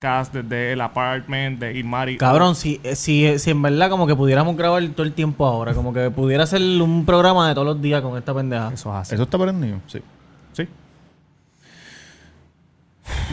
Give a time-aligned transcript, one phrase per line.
[0.00, 2.16] desde el apartment de Irmari.
[2.16, 5.44] Cabrón, si, eh, si, eh, si en verdad como que pudiéramos grabar todo el tiempo
[5.44, 8.70] ahora, como que pudiera hacer un programa de todos los días con esta pendeja.
[8.72, 9.14] Eso es así.
[9.14, 9.78] ¿Eso está prendido?
[9.88, 10.00] Sí.
[10.54, 10.66] Sí.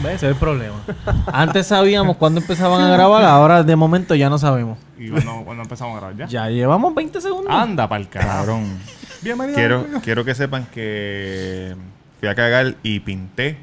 [0.02, 0.16] ¿Ves?
[0.16, 0.74] Ese es el problema.
[1.32, 4.76] Antes sabíamos cuándo empezaban a grabar, ahora de momento ya no sabemos.
[4.98, 6.26] Y cuando, cuando empezamos a grabar ya.
[6.26, 7.50] Ya llevamos 20 segundos.
[7.50, 8.40] Anda para el carajo.
[8.40, 8.78] Cabrón.
[9.22, 9.56] Bienvenido.
[9.56, 11.74] quiero, quiero que sepan que
[12.20, 13.56] fui a cagar y pinté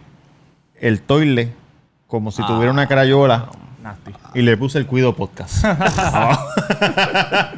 [0.79, 1.53] el toile
[2.15, 3.49] como si tuviera una crayola
[3.83, 4.13] Nasty.
[4.35, 5.65] y le puse el Cuido Podcast.
[5.65, 6.47] Abajo.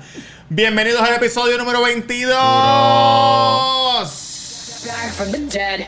[0.50, 2.32] Bienvenidos al episodio número 22.
[4.88, 5.86] back from the dead.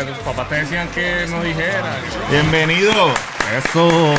[0.00, 1.98] Pero tus papás te decían que no dijera.
[2.30, 3.12] Bienvenidos.
[3.54, 4.14] Eso.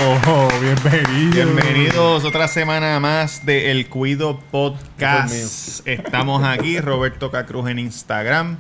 [0.62, 1.32] Bienvenido.
[1.32, 5.88] Bienvenidos otra semana más de El Cuido Podcast.
[5.88, 8.60] Estamos aquí, Roberto Cacruz en Instagram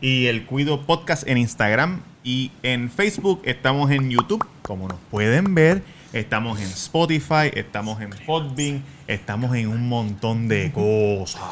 [0.00, 3.42] y El Cuido Podcast en Instagram y en Facebook.
[3.44, 5.82] Estamos en YouTube, como nos pueden ver.
[6.14, 11.42] Estamos en Spotify, estamos en Podbean, estamos en un montón de cosas.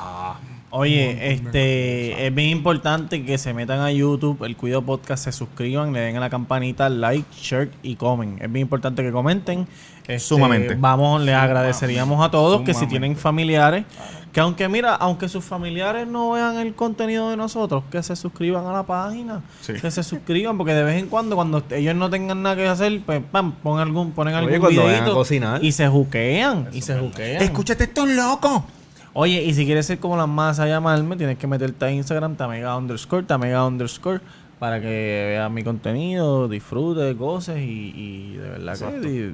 [0.73, 5.93] Oye, este es bien importante que se metan a YouTube, el Cuido Podcast, se suscriban,
[5.93, 8.39] le den a la campanita, like, share y comen.
[8.41, 9.67] Es bien importante que comenten.
[10.03, 10.77] Este, Sumamente.
[10.77, 13.85] Vamos, les agradeceríamos a todos que si tienen familiares,
[14.33, 18.65] que aunque mira, aunque sus familiares no vean el contenido de nosotros, que se suscriban
[18.67, 19.73] a la página, Sí.
[19.75, 23.01] que se suscriban, porque de vez en cuando, cuando ellos no tengan nada que hacer,
[23.05, 25.25] pues pam, ponen algún, ponen Oye, algún videito
[25.63, 27.43] y se juquean, y se juquean.
[27.43, 28.63] Escúchate estos locos.
[29.13, 32.37] Oye, y si quieres ser como las masas a llamarme, tienes que meterte a Instagram,
[32.37, 34.21] tamega underscore, tamega underscore,
[34.59, 34.87] para que
[35.31, 39.33] veas mi contenido, disfrute, cosas y, y de verdad que...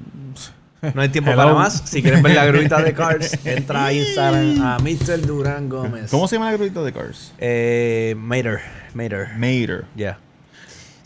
[0.93, 1.41] No hay tiempo Hello.
[1.41, 1.81] para más.
[1.85, 5.25] Si quieren ver la gruita de Cars, entra a Instagram a Mr.
[5.25, 6.11] Durán Gómez.
[6.11, 7.33] ¿Cómo se llama el grito de Cars?
[7.39, 8.59] Eh, Mater.
[8.93, 9.29] Mater.
[9.37, 9.85] Mater.
[9.95, 10.19] Ya.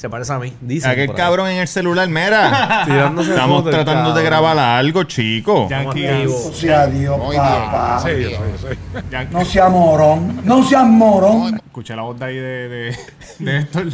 [0.02, 0.52] Se parece a mí.
[0.62, 0.88] Dice.
[0.90, 2.82] Aquel cabrón en el celular, mira.
[2.86, 5.70] Tirándose Estamos fotos, tratando de grabar algo, chico.
[5.70, 6.02] Yankee.
[6.02, 6.32] Gas.
[6.56, 8.04] sea Dios, papá.
[9.12, 10.42] Yankee- No sea morón.
[10.44, 11.54] No sea morón.
[11.64, 12.98] Escuché la voz de ahí de, de,
[13.38, 13.86] de Héctor.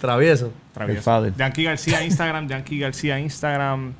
[0.00, 0.52] Travieso.
[0.72, 1.26] Travieso.
[1.36, 3.92] Yankee García Instagram, Yankee García Instagram.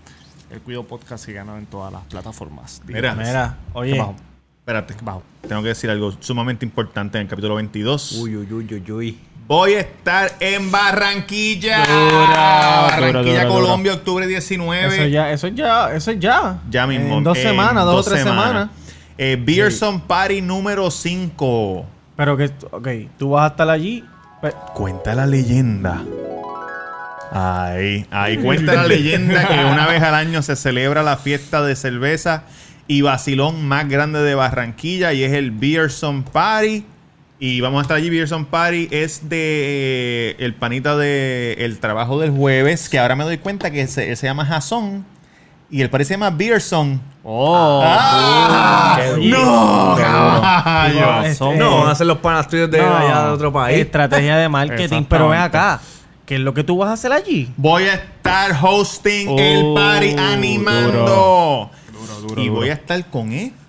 [0.53, 2.81] El Cuido Podcast se gana en todas las plataformas.
[2.87, 3.13] Mira.
[3.17, 4.15] Mira, oye, Bajo.
[4.61, 4.95] Espérate.
[5.03, 5.25] Bajo.
[5.49, 8.13] Tengo que decir algo sumamente importante en el capítulo 22.
[8.21, 9.19] Uy, uy, uy, uy, uy.
[9.47, 11.87] Voy a estar en Barranquilla.
[11.87, 14.95] Dura, Barranquilla, dura, dura, Colombia, octubre 19.
[14.97, 16.59] eso ya, eso ya, eso ya.
[16.69, 17.19] Ya mismo.
[17.19, 18.71] En dos en semanas, dos, o tres semanas.
[19.17, 21.87] Eh, Beerson Party número 5.
[22.17, 24.05] Pero que, ok, tú vas a estar allí.
[24.75, 26.03] Cuenta la leyenda.
[27.31, 31.77] Ahí, ahí cuenta la leyenda que una vez al año se celebra la fiesta de
[31.77, 32.45] cerveza
[32.89, 36.85] y vacilón más grande de Barranquilla y es el Beerson Party.
[37.39, 38.09] Y vamos a estar allí.
[38.09, 43.25] Beerson Party es de eh, el panita de el trabajo del jueves, que ahora me
[43.25, 45.05] doy cuenta que se, se llama Jason
[45.69, 47.01] y el party se llama Beerson.
[47.25, 48.99] Oh, ¡Ah!
[49.17, 49.97] Oye, ¡No!
[49.97, 51.29] qué!
[51.29, 53.79] Este, No, van a ser los panas tuyos de no, allá de otro país.
[53.81, 55.03] Estrategia de marketing.
[55.09, 55.81] Pero ven acá,
[56.25, 57.51] ¿qué es lo que tú vas a hacer allí?
[57.57, 61.71] Voy a estar hosting Oh, el party animando.
[61.93, 62.61] Duro, duro, y duro.
[62.61, 63.66] voy a estar con esto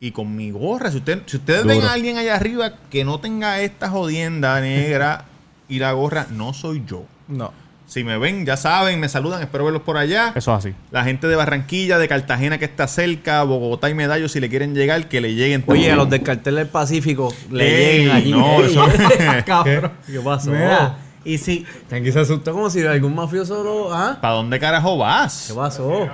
[0.00, 0.90] y con mi gorra.
[0.90, 5.24] Si, usted- si ustedes ven a alguien allá arriba que no tenga esta jodienda negra
[5.68, 7.04] y la gorra, no soy yo.
[7.26, 7.52] No.
[7.86, 10.32] Si me ven, ya saben, me saludan, espero verlos por allá.
[10.36, 10.74] Eso es así.
[10.90, 14.74] La gente de Barranquilla, de Cartagena que está cerca, Bogotá y Medallo, si le quieren
[14.74, 15.64] llegar, que le lleguen.
[15.66, 18.30] Oye, a los del cartel del Pacífico le Ey, lleguen allí.
[18.32, 18.86] no, Ey, eso-
[19.46, 19.92] Cabrón.
[20.06, 20.50] ¿Qué pasó?
[20.50, 23.92] Mira, y si, Yankee se asustó como si algún mafioso lo.
[23.94, 24.18] ¿Ah?
[24.20, 25.46] ¿Para dónde carajo vas?
[25.48, 26.10] ¿Qué pasó?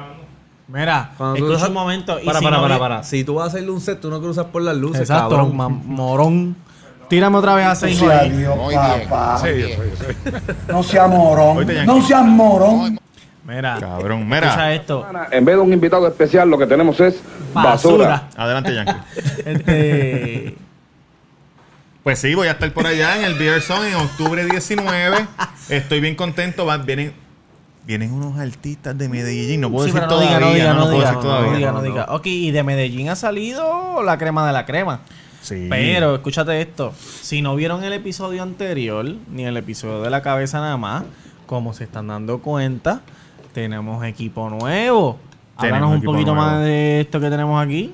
[0.69, 2.19] Mira, Cuando tú un momento.
[2.21, 3.03] y Para, si para, no para, para.
[3.05, 5.57] Si tú vas a hacerle un set, tú no cruzas por las luces, Exacto, cabrón.
[5.57, 6.57] ma- morón.
[7.09, 8.31] Tírame otra vez a No seis sea ahí.
[8.31, 8.57] Dios,
[9.09, 9.39] papá.
[9.43, 9.51] Sí,
[10.69, 11.67] No sea morón.
[11.87, 12.99] No sea morón.
[13.47, 14.75] Mira, Cabrón, escucha mira.
[14.75, 15.07] esto.
[15.31, 17.21] En vez de un invitado especial, lo que tenemos es
[17.53, 18.29] basura.
[18.37, 18.95] Adelante, Yankee.
[19.45, 20.57] Este,
[22.03, 25.27] Pues sí, voy a estar por allá en el Beer Song en octubre 19.
[25.69, 26.65] Estoy bien contento.
[26.65, 27.13] Va- vienen,
[27.87, 29.61] vienen unos artistas de Medellín.
[29.61, 30.49] No puedo sí, decir no diga, todavía.
[30.49, 31.51] no diga, no puedo diga, decir todavía.
[31.51, 32.07] no diga, no diga.
[32.11, 35.01] Ok, y de Medellín ha salido la crema de la crema.
[35.43, 35.67] Sí.
[35.69, 40.59] Pero escúchate esto, si no vieron el episodio anterior, ni el episodio de la cabeza
[40.59, 41.05] nada más,
[41.47, 43.03] como se están dando cuenta,
[43.53, 45.19] tenemos equipo nuevo.
[45.57, 46.51] Háblanos un poquito nuevo.
[46.51, 47.93] más de esto que tenemos aquí.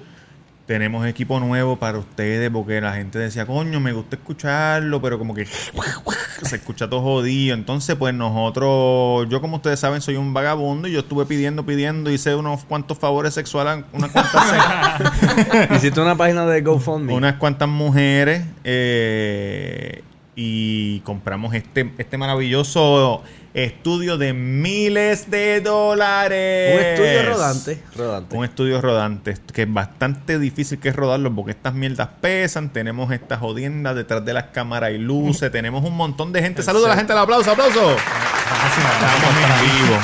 [0.70, 5.34] Tenemos equipo nuevo para ustedes porque la gente decía, coño, me gusta escucharlo, pero como
[5.34, 7.56] que se escucha todo jodido.
[7.56, 12.08] Entonces, pues nosotros, yo como ustedes saben, soy un vagabundo y yo estuve pidiendo, pidiendo,
[12.08, 17.14] hice unos cuantos favores sexuales, a unas cuantas, Hiciste una página de GoFundMe.
[17.14, 20.04] unas cuantas mujeres eh,
[20.36, 23.24] y compramos este, este maravilloso
[23.54, 26.74] estudio de miles de dólares.
[26.74, 27.82] Un estudio rodante.
[27.96, 28.36] Rodante.
[28.36, 33.10] Un estudio rodante, que es bastante difícil que es rodarlo porque estas mierdas pesan, tenemos
[33.12, 36.62] estas jodiendas detrás de las cámaras y luces, tenemos un montón de gente.
[36.62, 37.96] Saludos a la gente, el aplauso, aplauso.
[37.96, 39.98] Estamos en vivo.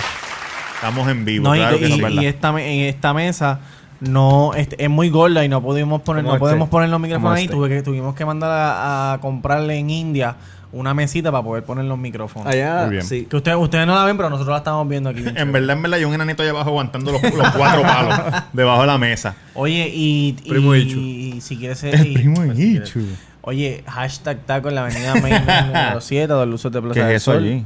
[0.75, 2.03] Estamos en vivo, No, y- claro que y, sí.
[2.21, 3.61] y esta, en esta mesa
[3.99, 6.71] no es muy gorda y no pudimos poner no podemos este.
[6.71, 7.55] poner los micrófonos ahí este.
[7.57, 10.37] tuve que, tuvimos que mandar a, a comprarle en India
[10.73, 13.05] una mesita para poder poner los micrófonos Allá, Muy bien.
[13.05, 13.27] sí.
[13.27, 15.83] que ustedes ustedes no la ven pero nosotros la estamos viendo aquí En verdad, en
[15.83, 18.21] verdad, hay un enanito allá abajo aguantando los, los cuatro palos
[18.53, 19.35] debajo de la mesa.
[19.55, 20.99] oye y, y, Primo Ichu.
[20.99, 22.93] y si quieres ser El y- primo pues, si Ichu.
[23.01, 27.07] quieres- oye hashtag taco en la avenida Main número 7 dos luces de Plaza ¿Qué
[27.07, 27.65] del eso Sol, allí?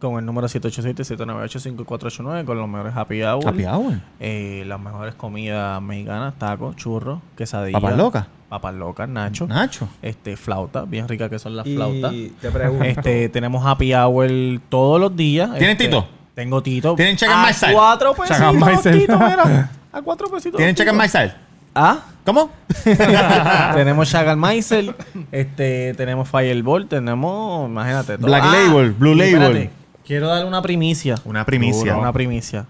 [0.00, 3.94] Con el número 787-798-5489 con los mejores happy hour Happy hour.
[4.20, 7.80] Eh, las mejores comidas mexicanas, tacos, churros, quesadillas.
[7.80, 8.26] Papas locas.
[8.48, 9.46] Papas locas, nacho.
[9.46, 9.88] Nacho.
[10.02, 12.12] Este, flauta, bien rica que son las Y flautas.
[12.40, 12.84] te pregunto.
[12.84, 14.28] Este, tenemos happy hour
[14.68, 15.50] todos los días.
[15.52, 16.06] ¿Tienen Este, Tito?
[16.34, 16.94] Tengo Tito.
[16.96, 18.98] ¿Tienen cheque en A cuatro pesitos, MySal.
[18.98, 19.70] Tito, mira.
[19.92, 20.56] A cuatro pesitos.
[20.56, 20.92] ¿Tienen Tito.
[20.92, 21.36] Maizal?
[21.74, 21.98] ¿Ah?
[22.24, 22.50] ¿Cómo?
[23.74, 24.94] tenemos Chagal Maisel,
[25.30, 28.16] este, tenemos Fireball, tenemos, imagínate.
[28.16, 28.26] todo.
[28.28, 29.34] Black Label, Blue Label.
[29.42, 29.70] espérate,
[30.04, 31.16] quiero darle una primicia.
[31.24, 31.96] Una primicia.
[31.96, 32.66] Una primicia.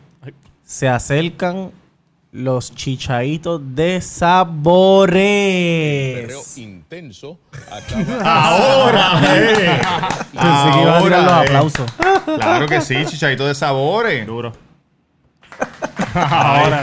[0.65, 1.73] Se acercan
[2.33, 5.17] los chichaitos de sabores.
[6.59, 7.39] intenso.
[8.25, 9.81] Ahora, eh.
[10.33, 11.47] Pensé que iba a tirar los Ahora, eh.
[11.47, 11.93] aplausos.
[12.25, 14.27] Claro que sí, chichadito de sabores.
[14.27, 14.53] Duro.
[16.15, 16.83] Ahora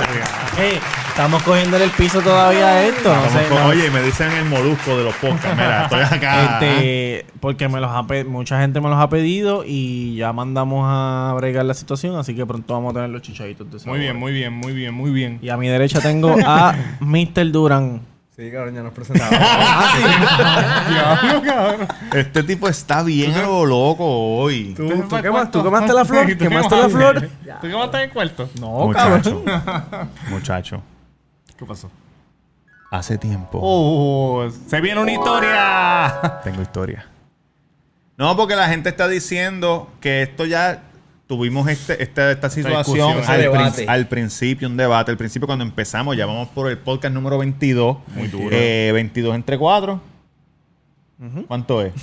[0.56, 0.80] sí.
[1.11, 3.13] Estamos cogiéndole el piso todavía a esto.
[3.13, 5.55] No sé, con- no- Oye, me dicen el molusco de los podcasts.
[5.55, 6.41] Mira, estoy acá.
[6.61, 11.33] Este, porque me los ha mucha gente me los ha pedido y ya mandamos a
[11.35, 14.31] bregar la situación, así que pronto vamos a tener los chichaditos de Muy bien, muy
[14.31, 15.39] bien, muy bien, muy bien.
[15.41, 17.51] Y a mi derecha tengo a Mr.
[17.51, 18.01] Duran.
[18.35, 19.35] Sí, cabrón, ya nos presentamos.
[22.15, 24.73] Este tipo está bien a lo loco hoy.
[24.75, 26.25] ¿Tú, tú quemas- tú quemaste la flor?
[26.27, 27.29] ¿Tú ¿Quemaste la flor?
[27.61, 28.49] ¿Tú quemaste el cuarto?
[28.59, 29.43] No, Muchacho.
[30.29, 30.81] Muchacho.
[31.61, 31.91] ¿Qué pasó?
[32.89, 36.41] Hace tiempo Oh, se viene una historia.
[36.43, 37.05] tengo historia.
[38.17, 40.81] No, porque la gente está diciendo que esto ya
[41.27, 45.11] tuvimos este, esta, esta situación al, prin- al principio, un debate.
[45.11, 47.97] Al principio, cuando empezamos, ya vamos por el podcast número 22.
[48.15, 48.49] Muy duro.
[48.51, 50.01] Eh, 22 entre 4.
[51.47, 51.93] ¿Cuánto es?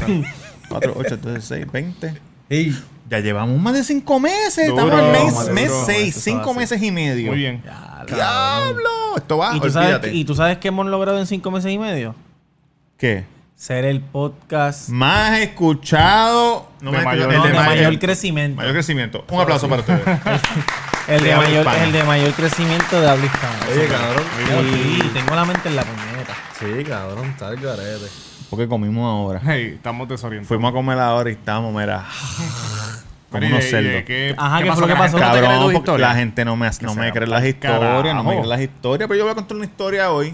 [0.68, 2.14] 4, 8, 13, 6, 20.
[2.50, 2.78] Ey,
[3.10, 4.68] Ya llevamos más de 5 meses.
[4.68, 5.54] Duro, Estamos en mes, duro.
[5.54, 5.82] mes Duro.
[5.86, 6.58] 6, Eso 5 así.
[6.58, 7.30] meses y medio.
[7.32, 7.62] Muy bien.
[8.06, 8.88] ¡Diablo!
[9.18, 10.14] Esto va, ¿Y tú, sabes, olvídate.
[10.14, 12.14] ¿Y tú sabes qué hemos logrado en cinco meses y medio?
[12.96, 13.24] ¿Qué?
[13.54, 16.68] Ser el podcast Más escuchado.
[16.80, 18.56] No De me mayor- el no, de de mayor, mayor crecimiento.
[18.56, 19.24] mayor crecimiento.
[19.30, 20.02] Un aplauso para ustedes.
[21.08, 23.56] El de, mayor, el de mayor crecimiento de habla hispana.
[23.72, 24.24] Oye, cabrón.
[24.94, 26.34] Y tengo la mente en la puñeta.
[26.58, 28.08] Sí, cabrón, está el garete.
[28.50, 29.40] Porque comimos ahora.
[29.42, 30.48] Hey, estamos desorientados.
[30.48, 32.04] Fuimos a comer ahora y estábamos, mira.
[33.30, 33.92] Como Pero, ¿y unos de- cerdos.
[33.92, 35.18] de ¿Qué, Ajá, ¿qué fue lo que que la pasó?
[35.18, 38.24] no te cree Cabrón, porque la gente no me, no me cree las historias, no
[38.24, 39.08] me cree las historias.
[39.08, 40.32] Pero yo voy a contar una historia hoy.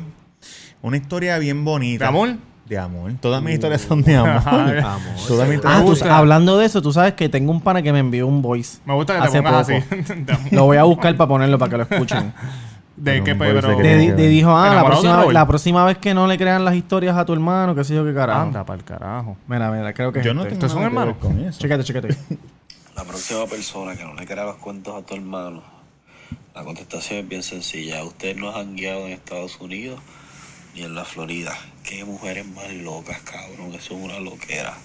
[0.81, 2.05] Una historia bien bonita.
[2.05, 2.29] ¿De amor?
[2.67, 3.13] De amor.
[3.21, 4.31] Todas mis historias son de amor.
[4.47, 4.85] Amor.
[5.29, 7.93] Todas mis Ah, historias tú- hablando de eso, tú sabes que tengo un pana que
[7.93, 8.79] me envió un voice.
[8.87, 9.79] Me gusta que te hace pongas poco.
[9.91, 10.13] así.
[10.51, 10.57] De.
[10.57, 12.33] Lo voy a buscar para ponerlo para que lo escuchen.
[12.97, 13.77] ¿De No, qué, pero?
[13.77, 15.33] di- te dijo, ah, la ¿Enamorado de próxima, Robert?
[15.33, 18.05] la próxima vez que no le crean las historias a tu hermano, qué sé yo
[18.05, 18.43] qué carajo.
[18.43, 19.37] Anda, para el carajo.
[19.49, 20.55] Mira, mira, creo que Yo no este.
[20.55, 21.17] tengo ¿Estos son hermanos?
[21.21, 21.59] con eso.
[21.59, 22.17] Chécate, chécate.
[22.97, 25.65] La próxima persona que no le crea los cuentos a tu hermano,
[26.55, 28.05] la contestación es bien sencilla.
[28.05, 30.01] Usted no ha jangueado en Estados Unidos
[30.75, 31.59] ni en la Florida.
[31.83, 33.75] Qué mujeres más locas, cabrón.
[33.75, 34.77] Eso es una loquera.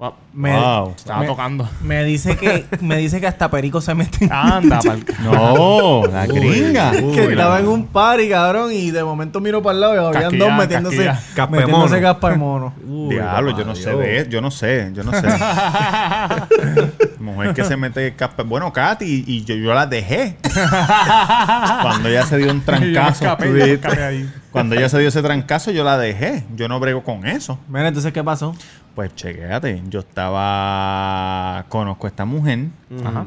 [0.00, 0.14] Wow.
[0.32, 0.94] Me, Wow.
[0.96, 1.68] Estaba me- tocando.
[1.82, 4.80] me dice que me dice que hasta Perico se mete en- Anda,
[5.22, 6.92] No, la gringa.
[6.92, 10.38] que estaba en un party, cabrón, y de momento miro para el lado y habían
[10.38, 11.34] dos metiéndose, casquilla.
[11.34, 12.02] Caspa de metiéndose mono.
[12.14, 12.72] caspa mono.
[13.10, 15.28] Diablo, yo no sé de yo no sé, yo no sé.
[17.18, 18.42] Mujer que se mete caspa.
[18.42, 20.36] Bueno, Katy, y yo, yo la dejé.
[21.82, 23.24] Cuando ella se dio un Yo me trancazo.
[23.24, 23.86] escapé, tú yo me dijiste.
[23.88, 24.30] escapé ahí.
[24.52, 26.44] Cuando ella se dio ese trancazo, yo la dejé.
[26.56, 27.58] Yo no brego con eso.
[27.68, 28.54] Mira, entonces, ¿qué pasó?
[28.94, 31.64] Pues chequéate, yo estaba.
[31.68, 32.66] Conozco a esta mujer,
[33.04, 33.26] Ajá.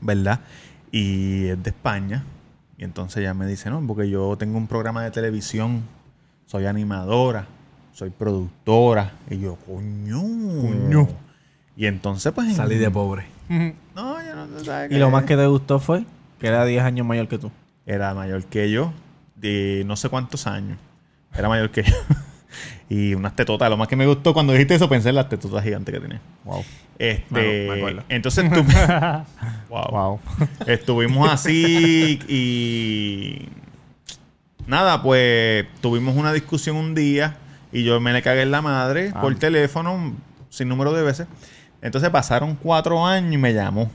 [0.00, 0.40] ¿verdad?
[0.90, 2.24] Y es de España.
[2.78, 5.82] Y entonces ella me dice, no, porque yo tengo un programa de televisión,
[6.46, 7.46] soy animadora,
[7.92, 9.12] soy productora.
[9.30, 10.20] Y yo, coño.
[10.20, 11.08] Coño.
[11.76, 12.48] Y entonces, pues.
[12.48, 13.26] en- Salí de pobre.
[13.48, 16.04] No, yo no tú sabes Y lo más que te gustó fue
[16.40, 17.50] que era 10 años mayor que tú.
[17.86, 18.92] Era mayor que yo.
[19.36, 20.78] De no sé cuántos años.
[21.36, 21.94] Era mayor que yo.
[22.88, 23.68] y unas tetotas.
[23.70, 26.20] Lo más que me gustó cuando dijiste eso, pensé en las tetotas gigantes que tenía.
[26.44, 26.64] Wow.
[26.98, 28.02] Este, Me- me acuerdo.
[28.08, 28.62] entonces tú,
[29.68, 29.88] wow.
[29.90, 30.20] Wow.
[30.66, 33.48] Estuvimos así y
[34.66, 37.36] nada, pues tuvimos una discusión un día
[37.72, 39.20] y yo me le cagué en la madre Ah.
[39.20, 40.14] por teléfono
[40.48, 41.26] sin número de veces.
[41.82, 43.90] Entonces pasaron cuatro años y me llamó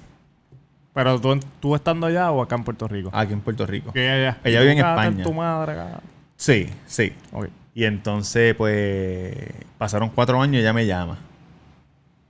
[0.93, 3.09] Pero tú, tú estando allá o acá en Puerto Rico.
[3.13, 3.93] aquí en Puerto Rico.
[3.93, 5.23] Que ella, Ella vive en España.
[5.23, 5.99] tu madre acá.
[6.35, 7.13] Sí, sí.
[7.31, 7.47] Ok.
[7.73, 9.33] Y entonces, pues,
[9.77, 11.17] pasaron cuatro años y ella me llama.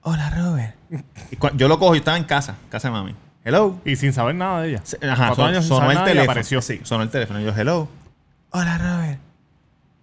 [0.03, 0.75] Hola, Robert.
[1.31, 3.15] Y yo lo cojo, yo estaba en casa, casa de mami.
[3.43, 3.79] Hello.
[3.85, 4.83] Y sin saber nada de ella.
[5.11, 6.31] Ajá, Cuatro son- años sin sonó saber el nada y teléfono.
[6.31, 6.61] apareció.
[6.61, 7.39] Sí, sonó el teléfono.
[7.41, 7.87] Y yo, hello.
[8.51, 9.19] Hola, Robert.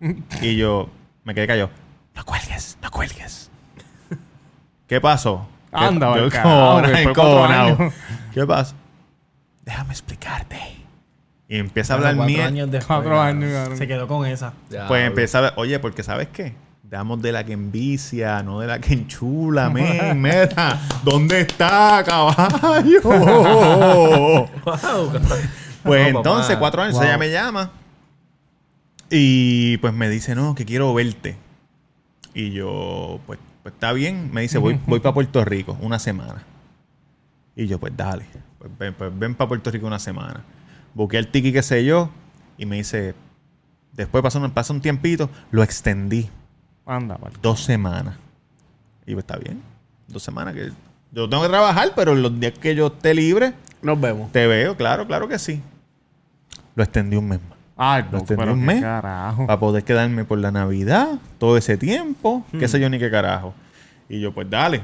[0.43, 0.89] y yo
[1.25, 1.71] me quedé callado.
[2.17, 3.51] No cuelgues, no cuelgues.
[4.89, 5.47] ¿Qué pasó?
[5.73, 7.93] Anda, yo, cuatro años.
[8.35, 8.75] ¿Qué pasó?
[9.65, 10.59] Déjame explicarte.
[11.49, 12.47] Y empieza a Cuatro hablar mierda.
[12.47, 12.87] años después.
[12.99, 13.25] Cuatro ya.
[13.27, 13.79] años, cabrón.
[13.79, 14.53] Se quedó con esa.
[14.87, 16.55] Pues empieza a ver, oye, porque ¿sabes qué?
[16.83, 20.81] Damos de la que envicia, no de la que enchula, men, meta.
[21.05, 23.01] ¿Dónde está, caballo?
[23.03, 23.21] pues
[25.85, 26.59] No, entonces, papá.
[26.61, 27.03] cuatro años, Wow.
[27.05, 27.71] ella me llama
[29.11, 31.37] y pues me dice, no, que quiero verte.
[32.35, 34.31] Y yo, pues, pues está bien.
[34.33, 36.43] Me dice, voy, voy para Puerto Rico una semana.
[37.55, 38.25] Y yo, pues dale.
[38.59, 40.43] Pues ven, pues, ven para Puerto Rico una semana.
[40.95, 42.11] Busqué el tiki, qué sé yo.
[42.57, 43.15] Y me dice,
[43.93, 46.29] después pasó un, pasa un tiempito, lo extendí
[46.87, 47.37] Anda, vale.
[47.43, 48.17] dos semanas.
[49.07, 49.63] Y yo, está bien.
[50.07, 50.73] Dos semanas que
[51.13, 54.33] yo tengo que trabajar, pero los días que yo esté libre, Nos vemos.
[54.33, 54.77] te veo.
[54.77, 55.63] Claro, claro que sí.
[56.75, 57.58] Lo extendí un mes más.
[58.37, 59.47] Pero un mes carajo.
[59.47, 61.09] para poder quedarme por la Navidad,
[61.39, 63.55] todo ese tiempo, qué sé yo ni qué carajo.
[64.09, 64.83] Y yo, pues dale.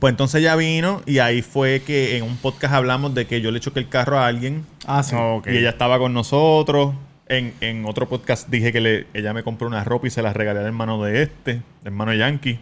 [0.00, 3.50] Pues entonces ya vino y ahí fue que en un podcast hablamos de que yo
[3.52, 5.14] le choqué el carro a alguien Ah, sí.
[5.46, 6.94] Y ella estaba con nosotros.
[7.28, 10.32] En, en otro podcast dije que le- ella me compró una ropa y se la
[10.32, 12.58] regalé al hermano de este, hermano Yankee.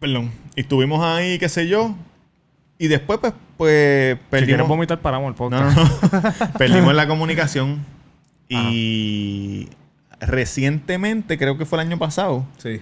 [0.00, 0.30] Perdón.
[0.54, 1.94] Y estuvimos ahí, qué sé yo.
[2.78, 4.68] Y después, pues, pues Si perdimos.
[4.68, 5.76] vomitar, paramos el No, podcast.
[5.76, 6.52] no, no.
[6.58, 7.84] Perdimos la comunicación.
[8.48, 9.68] Y
[10.20, 12.80] recientemente, creo que fue el año pasado, Sí.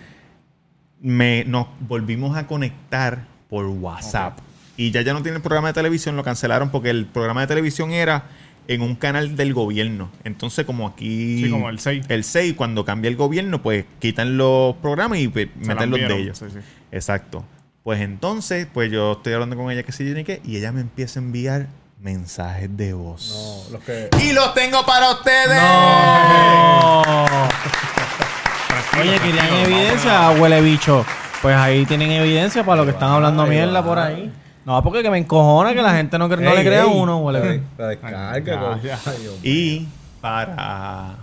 [1.01, 4.39] me, nos volvimos a conectar por WhatsApp.
[4.77, 7.47] Y ya ya no tiene el programa de televisión, lo cancelaron porque el programa de
[7.47, 8.25] televisión era
[8.69, 10.11] en un canal del gobierno.
[10.25, 11.43] Entonces, como aquí.
[11.45, 12.05] Sí, como el 6.
[12.09, 16.17] El 6, cuando cambia el gobierno, pues quitan los programas y pues, meten los de
[16.19, 16.39] ellos.
[16.39, 16.59] Sí, sí.
[16.93, 17.45] Exacto.
[17.87, 20.81] Pues entonces, pues yo estoy hablando con ella que sí ni qué, y ella me
[20.81, 21.67] empieza a enviar
[22.01, 23.65] mensajes de voz.
[23.71, 24.11] No, los que.
[24.21, 25.63] Y los tengo para ustedes.
[29.01, 31.07] Oye, querían evidencia, huele bicho.
[31.41, 34.33] Pues ahí tienen evidencia para lo que están hablando Ay, mierda por ahí.
[34.65, 36.87] No, porque que me encojona que la gente no, cre- no Ey, le crea a
[36.87, 37.65] uno, huele bicho.
[37.79, 38.33] La descarga.
[38.33, 38.43] Ay.
[39.45, 39.87] Y
[40.21, 41.19] para,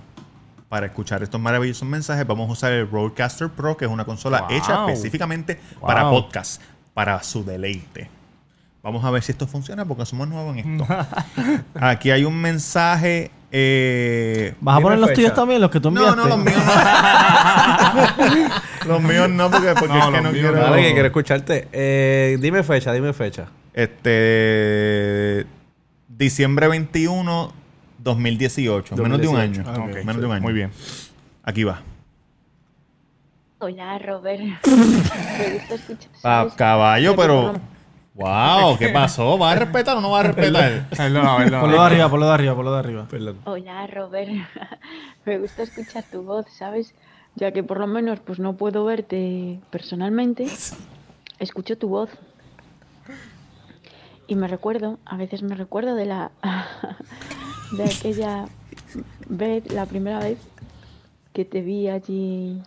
[0.73, 4.41] para escuchar estos maravillosos mensajes, vamos a usar el Roadcaster Pro, que es una consola
[4.41, 4.49] Wow.
[4.57, 5.87] hecha específicamente Wow.
[5.87, 6.59] para podcast,
[6.95, 8.09] para su deleite.
[8.81, 10.87] Vamos a ver si esto funciona porque somos nuevos en esto.
[11.79, 13.29] Aquí hay un mensaje.
[13.51, 15.21] eh, ¿Vas a poner los fecha.
[15.21, 16.23] tuyos también, los que tú no, enviaste?
[16.23, 16.73] no, los míos no.
[18.87, 20.53] los míos no, porque, porque No, es que no quiero.
[20.53, 21.67] Dale, que quiero escucharte.
[21.71, 23.45] Eh, dime fecha, dime fecha.
[23.75, 25.45] Este.
[26.07, 27.53] Diciembre 21,
[28.03, 28.95] 2018.
[28.97, 29.69] Menos de un 2018.
[29.71, 29.83] año.
[29.83, 30.41] Ah, Menos de un año.
[30.43, 30.71] Muy bien.
[31.43, 31.81] Aquí va.
[33.59, 34.41] Hola, Robert.
[34.65, 36.11] Me gusta escuchar.
[36.23, 37.41] Ah, caballo, pero.
[37.43, 37.73] por lo-
[38.15, 38.77] ¡Wow!
[38.77, 39.39] ¿Qué pasó?
[39.39, 40.87] ¿Va a respetar o no va a respetar?
[40.89, 41.35] Perdona.
[41.61, 43.07] Ponlo de arriba, ponlo de arriba, ponlo de arriba.
[43.09, 43.39] Perdón.
[43.45, 44.29] Hola, Robert.
[45.25, 46.93] Me gusta escuchar tu voz, ¿sabes?
[47.35, 50.45] Ya que por lo menos pues no puedo verte personalmente,
[51.39, 52.11] escucho tu voz.
[54.27, 56.29] Y me recuerdo, a veces me recuerdo de la
[57.77, 58.45] de aquella
[59.27, 60.37] vez, la primera vez
[61.33, 62.61] que te vi allí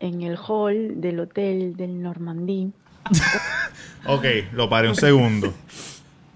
[0.00, 2.72] en el hall del hotel del Normandí.
[4.06, 5.52] ok, lo paré un segundo.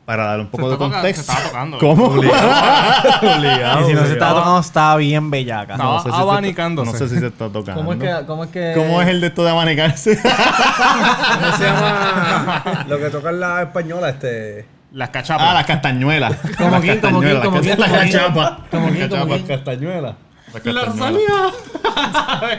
[0.04, 1.22] Para dar un poco Se de contexto.
[1.22, 1.78] se estaba tocando.
[1.78, 2.16] ¿Cómo?
[2.22, 5.74] Y si no se estaba tocando, estaba bien bellaca.
[5.74, 6.92] Estaba No sé si se está- abanicándose.
[6.92, 7.74] No sé si se está tocando.
[7.82, 8.72] ¿Cómo es que, cómo es que...
[8.74, 10.18] ¿Cómo es el de esto de abanicarse?
[10.18, 12.84] ¿Cómo se llama?
[12.88, 14.66] Lo que toca en la española, este.
[14.92, 15.46] Las cachapas.
[15.50, 16.34] ah, las castañuelas.
[16.58, 18.52] Como Las quién, como castañuelas, como las cachapas.
[18.70, 19.36] Como Las quién, como cachapas.
[19.36, 19.46] quién.
[19.58, 20.16] Castañuela.
[20.52, 21.54] Las castañuelas.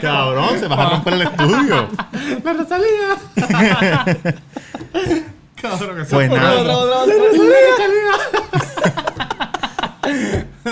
[0.00, 1.88] Cabrón, se va a romper el estudio.
[2.44, 3.08] La Rosalía.
[5.60, 7.04] Cabrón, que Pues se- nada.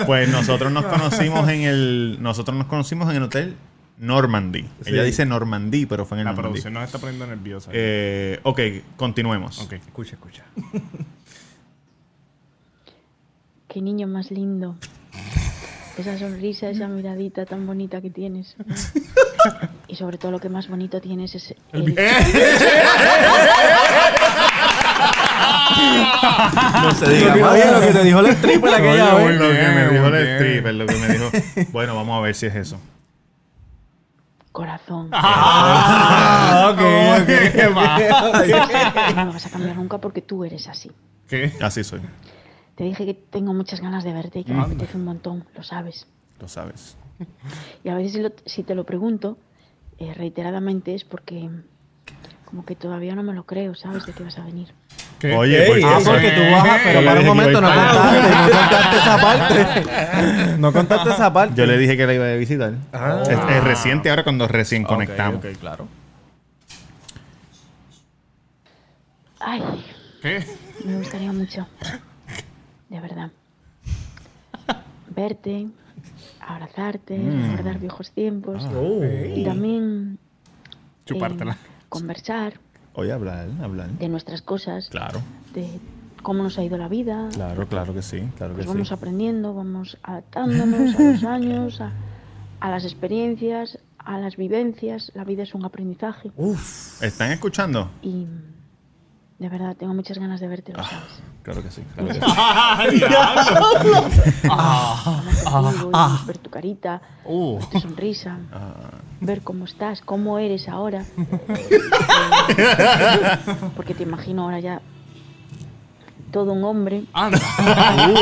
[0.06, 3.56] Pues nosotros nos conocimos en el nosotros nos conocimos en el hotel
[3.98, 4.68] Normandy.
[4.86, 6.50] Ella dice Normandy, pero fue en el La Normandy.
[6.60, 7.70] producción nos está poniendo nerviosa.
[7.72, 8.60] Eh, ok,
[8.96, 9.58] continuemos.
[9.60, 9.72] ok.
[9.72, 10.44] Escucha, escucha.
[13.68, 14.76] Qué niño más lindo.
[15.98, 18.56] esa sonrisa, esa miradita tan bonita que tienes.
[19.88, 21.94] Y sobre todo lo que más bonito tienes es el...
[26.82, 27.52] No se Lo diga que, más.
[27.52, 29.38] oye, lo que te dijo el stripper aquella Oye, vez.
[29.38, 31.30] lo que me dijo el stripper, lo que me dijo.
[31.72, 32.80] Bueno, vamos a ver si es eso.
[34.52, 35.08] corazón.
[35.12, 36.80] Ah, ok,
[37.20, 37.28] ok.
[39.16, 40.90] No me vas a cambiar nunca porque tú eres así.
[41.28, 41.52] ¿Qué?
[41.60, 42.00] Así soy,
[42.78, 45.64] Te dije que tengo muchas ganas de verte y que me apetece un montón, lo
[45.64, 46.06] sabes.
[46.40, 46.96] lo sabes.
[47.84, 49.36] Y a veces si, lo- si te lo pregunto
[49.98, 51.50] eh, reiteradamente es porque
[52.44, 54.06] como que todavía no me lo creo, ¿sabes?
[54.06, 54.68] De que vas a venir.
[55.18, 55.34] ¿Qué?
[55.34, 55.84] Oye, Ey, ¿por qué?
[55.84, 60.56] Ah, porque tú bajas, pero para un momento no contaste, no contaste esa parte.
[60.58, 61.54] No contaste esa parte.
[61.56, 62.74] Yo le dije que la iba a visitar.
[62.92, 63.22] Ah.
[63.24, 65.44] Es, es reciente ahora cuando recién conectamos.
[65.44, 65.88] ok, claro.
[69.40, 69.62] Ay,
[70.22, 70.44] ¿Qué?
[70.84, 71.66] me gustaría mucho.
[72.88, 73.30] De verdad.
[75.14, 75.68] Verte,
[76.40, 78.64] abrazarte, recordar viejos tiempos.
[78.74, 79.02] Oh.
[79.04, 80.18] Y también
[81.06, 81.52] Chupártela.
[81.52, 81.56] eh,
[81.88, 82.54] conversar
[82.94, 83.88] Oye, hablar, hablar.
[83.90, 85.20] de nuestras cosas, Claro,
[85.54, 85.80] de
[86.22, 87.28] cómo nos ha ido la vida.
[87.32, 88.94] claro, claro que sí, claro que Pues vamos sí.
[88.94, 91.92] aprendiendo, vamos adaptándonos a los años, a,
[92.60, 95.12] a las experiencias, a las vivencias.
[95.14, 96.30] La vida es un aprendizaje.
[97.00, 97.90] ¿Están escuchando?
[98.02, 98.26] Y
[99.38, 100.78] de verdad, tengo muchas ganas de verte, Ah.
[100.78, 101.22] lo sabes.
[101.44, 101.82] Claro que sí.
[101.94, 102.20] Claro que sí.
[105.46, 107.58] Hablar contigo y ver tu carita, Uh.
[107.58, 108.36] ver tu sonrisa,
[109.20, 111.04] ver cómo estás, cómo eres ahora.
[113.76, 114.80] Porque te imagino ahora ya
[116.32, 117.38] todo un hombre Anda.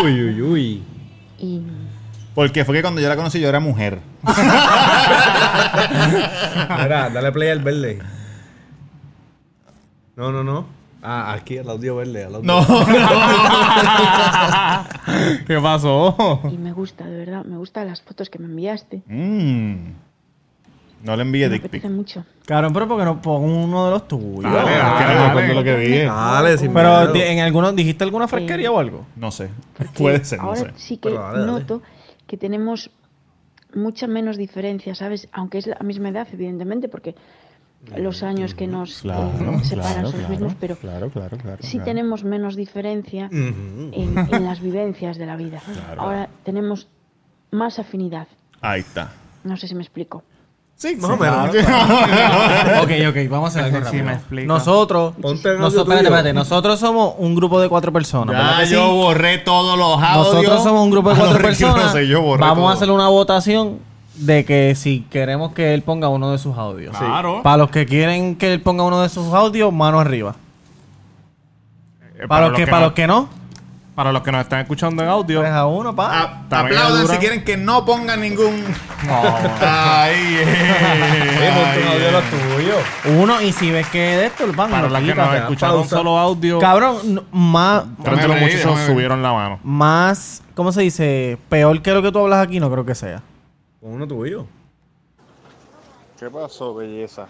[0.03, 0.83] Uy, uy, uy.
[1.39, 1.61] y
[2.35, 3.99] Porque fue que cuando yo la conocí yo era mujer.
[6.79, 7.99] Mira, dale play al verde.
[10.15, 10.67] No, no, no.
[11.09, 12.25] Ah, aquí al audio verde.
[12.25, 12.67] Al audio No.
[15.47, 16.41] ¿Qué pasó?
[16.53, 19.03] Y me gusta, de verdad, me gustan las fotos que me enviaste.
[19.07, 19.93] Mm.
[21.05, 21.85] No le envíe dick pic.
[21.85, 22.25] mucho.
[22.47, 24.43] Cabrón, pero porque no pongo uno de los tuyos.
[24.43, 25.55] Dale, no dale, acuerdo dale.
[25.55, 26.05] lo que dije.
[26.07, 29.07] Dale, sin Pero en alguno dijiste alguna fresquería o algo.
[29.15, 29.49] No sé.
[29.97, 30.73] Puede ser, no Ahora sé.
[30.77, 31.53] sí que Pero dale, dale.
[31.53, 31.83] noto
[32.27, 32.91] que tenemos
[33.75, 35.29] mucha menos diferencia, ¿sabes?
[35.33, 37.15] Aunque es la misma edad, evidentemente, porque
[37.97, 41.37] los años que nos Claro, eh, separan claro, son los claro, mismos, pero claro, claro,
[41.39, 41.59] claro.
[41.61, 41.85] sí claro.
[41.85, 43.93] tenemos menos diferencia en,
[44.31, 45.61] en las vivencias de la vida.
[45.97, 46.89] Ahora tenemos
[47.53, 48.27] más afinidad.
[48.61, 49.13] Ahí está.
[49.45, 50.25] No sé si me explico.
[50.79, 51.49] Sí, Más o menos.
[52.83, 54.05] ok, ok, vamos a Sí, rápido.
[54.05, 54.47] me explica.
[54.47, 58.37] Nosotros, espérate, espérate, nosotros somos un grupo de cuatro personas.
[58.37, 58.93] ¿verdad Ya que yo sí?
[58.95, 60.35] borré todos los audios.
[60.35, 61.93] Nosotros somos un grupo de cuatro personas.
[61.93, 62.69] sé, yo borré Vamos todo.
[62.69, 63.79] a hacer una votación
[64.19, 66.97] de que si queremos que él ponga uno de sus audios.
[66.97, 67.43] Claro.
[67.43, 70.35] Para los que quieren que él ponga uno de sus audios, mano arriba.
[72.19, 73.29] Eh, Para, los que, para no- los que no,
[73.95, 75.47] para los que nos están escuchando en audio.
[75.47, 76.23] a uno, pa.
[76.23, 77.15] A- También aplaudan dura.
[77.15, 78.55] si quieren que no pongan ningún.
[78.65, 78.65] Un
[80.83, 82.23] eh.
[82.57, 82.75] tuyo.
[83.21, 85.27] Uno, y si ves que de esto, van para lo los que quitas.
[85.27, 85.97] nos escucharon pausa.
[85.97, 86.59] solo audio.
[86.59, 89.59] Cabrón, no- más, Tres de los muchachos subieron la mano.
[89.63, 91.39] más, ¿cómo se dice?
[91.49, 93.23] Peor que lo que tú hablas aquí, no creo que sea.
[93.81, 94.47] Pon uno tuyo.
[96.19, 97.27] ¿Qué pasó, belleza?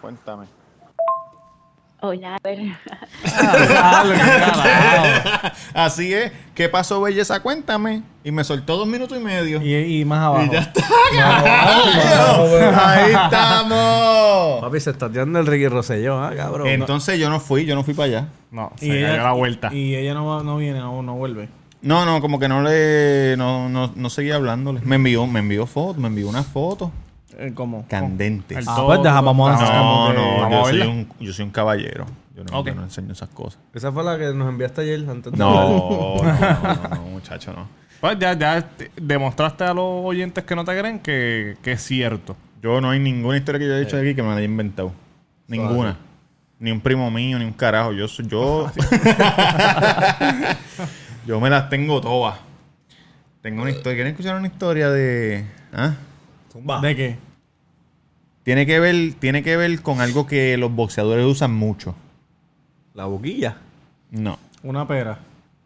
[0.00, 0.46] Cuéntame.
[2.04, 2.58] Hola, a ver.
[5.74, 6.32] Así es.
[6.52, 7.38] ¿Qué pasó, belleza?
[7.40, 8.02] Cuéntame.
[8.24, 9.62] Y me soltó dos minutos y medio.
[9.62, 10.44] Y, y más abajo.
[10.46, 10.82] Y ya está.
[12.90, 14.60] Ahí estamos.
[14.62, 16.66] Papi, se está tirando el Ricky Rosselló, ah, cabrón.
[16.66, 18.28] Entonces yo no fui, yo no fui para allá.
[18.50, 19.72] No, se Y cayó ella, la vuelta.
[19.72, 21.48] Y ella no, va- no viene, no, no vuelve.
[21.82, 23.34] No, no, como que no le.
[23.36, 24.80] No, no, no seguía hablándole.
[24.84, 26.92] Me envió, me envió foto, me envió una foto.
[27.38, 27.86] Eh, ¿Cómo?
[27.88, 28.66] Candentes.
[28.68, 30.92] Ah, todo- pues deja, vamos a No, como No, que- no, vamos yo soy, verla.
[30.92, 32.06] un, yo soy un caballero.
[32.36, 32.66] Yo no, Ok.
[32.68, 33.58] yo no enseño esas cosas.
[33.74, 36.24] Esa fue la que nos enviaste ayer antes de No, no, no,
[36.90, 37.66] no, no, muchacho, no.
[38.00, 41.82] Pues ya, ya te- demostraste a los oyentes que no te creen que, que es
[41.82, 42.36] cierto.
[42.62, 44.92] Yo no hay ninguna historia que yo haya hecho aquí que me la haya inventado.
[45.48, 45.96] Ninguna.
[46.58, 47.92] Ni un primo mío, ni un carajo.
[47.92, 48.70] Yo soy yo.
[51.26, 52.38] yo me las tengo todas.
[53.40, 53.94] Tengo una historia.
[53.96, 55.44] ¿Quieren escuchar una historia de.
[55.72, 55.94] ¿Ah?
[56.82, 57.16] ¿De qué?
[58.44, 61.94] Tiene que ver, tiene que ver con algo que los boxeadores usan mucho.
[62.94, 63.56] La boquilla.
[64.10, 65.18] No, Una pera,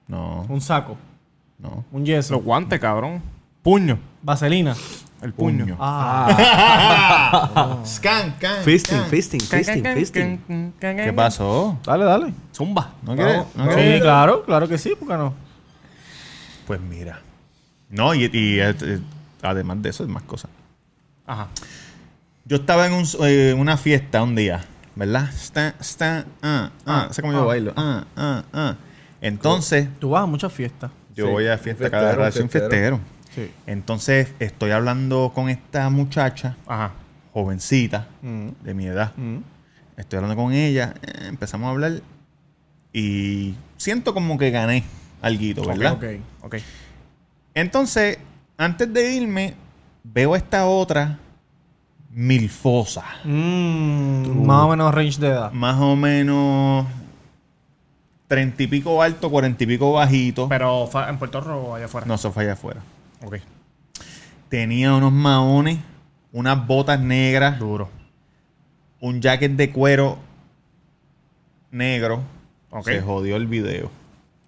[0.06, 0.96] no, un saco,
[1.58, 1.84] no.
[1.90, 3.20] un yeso, Los guantes, cabrón.
[3.62, 3.98] Puño.
[4.22, 4.76] vaselina.
[5.20, 5.64] El puño.
[5.64, 5.76] Puño.
[5.80, 6.28] Ah.
[7.84, 9.08] Scan, can, Fisting, can.
[9.08, 10.72] fisting, fisting, fisting.
[10.78, 11.76] ¿Qué pasó?
[11.84, 12.32] Dale, dale.
[12.54, 12.92] Zumba.
[13.02, 13.46] ¿No ¿No.
[13.74, 15.34] Sí, claro, claro que sí, ¿por qué no?
[16.66, 17.20] Pues mira.
[17.90, 18.98] No, y, y, eh, eh,
[19.42, 20.50] además de eso, hay más cosas.
[21.26, 21.48] Ajá.
[22.44, 25.28] Yo estaba en un, eh, una fiesta un día, ¿verdad?
[25.32, 27.72] Está, está, ah, ah, sé cómo yo bailo.
[27.76, 28.76] Ah, ah, ah.
[29.20, 30.90] Entonces, Tú vas a muchas fiestas.
[31.14, 32.98] yo Sí, voy a fiesta cada rato, soy un fiestero.
[32.98, 33.00] fiestero.
[33.34, 33.52] Sí.
[33.66, 36.92] Entonces estoy hablando con esta muchacha, Ajá.
[37.32, 38.48] jovencita, Mm.
[38.62, 39.12] de mi edad.
[39.16, 39.38] Mm.
[39.96, 42.00] Estoy hablando con ella, eh, empezamos a hablar
[42.92, 44.84] y siento como que gané
[45.22, 45.92] alguito, ¿verdad?
[45.92, 46.04] Ok.
[46.42, 46.56] Ok.
[47.54, 48.18] Entonces,
[48.56, 49.54] antes de irme,
[50.04, 51.18] veo esta otra
[52.10, 53.04] milfosa.
[53.24, 55.52] Mm, más o menos range de edad.
[55.52, 56.86] Más o menos
[58.28, 60.48] treinta y pico alto, cuarenta y pico bajito.
[60.48, 62.06] Pero en Puerto Rico o allá afuera.
[62.06, 62.80] No, eso fue allá afuera.
[63.24, 63.36] Ok.
[64.48, 65.78] Tenía unos maones,
[66.32, 67.88] unas botas negras, Duro.
[69.00, 70.18] un jacket de cuero
[71.70, 72.22] negro.
[72.70, 72.84] Ok.
[72.86, 73.90] Se jodió el video.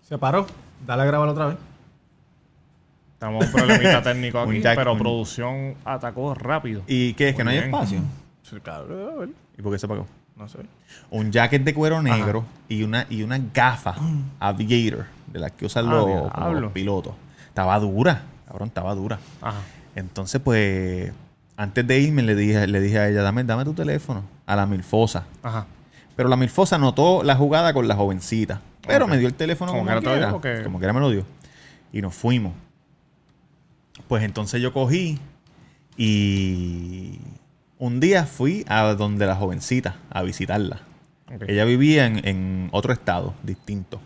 [0.08, 0.46] Se paró.
[0.86, 1.56] Dale a grabar otra vez.
[3.14, 6.82] Estamos un problemita técnico aquí, jack- pero un- producción atacó rápido.
[6.86, 7.36] ¿Y qué es?
[7.36, 7.74] ¿Que no Muy hay bien.
[7.74, 8.00] espacio?
[8.42, 9.28] Sí, claro, a ver.
[9.58, 10.06] ¿Y por qué se apagó?
[10.36, 10.58] No sé.
[11.10, 13.96] Un jacket de cuero negro y una, y una gafa
[14.38, 16.30] aviator de las que usan Ah, los, diablo.
[16.32, 17.12] como los pilotos.
[17.48, 19.18] Estaba dura, cabrón, estaba dura.
[19.42, 19.58] Ajá.
[19.96, 21.12] Entonces, pues,
[21.56, 24.64] antes de irme le dije, le dije a ella, dame, dame tu teléfono, a la
[24.64, 25.24] milfosa.
[25.42, 25.66] Ajá.
[26.14, 28.60] Pero la milfosa notó la jugada con la jovencita.
[28.88, 30.64] Pero me dio el teléfono ¿Como como, quiera?
[30.64, 31.24] Como quiera me lo dio.
[31.92, 32.54] Y nos fuimos.
[34.08, 35.18] Pues entonces yo cogí
[35.96, 37.18] y
[37.78, 40.80] un día fui a donde la jovencita a visitarla.
[41.46, 44.00] Ella vivía en, en otro estado distinto.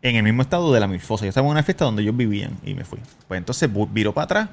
[0.00, 1.24] En el mismo estado de la Milfosa.
[1.24, 3.00] Yo estaba en una fiesta donde ellos vivían y me fui.
[3.26, 4.48] Pues entonces viro para atrás.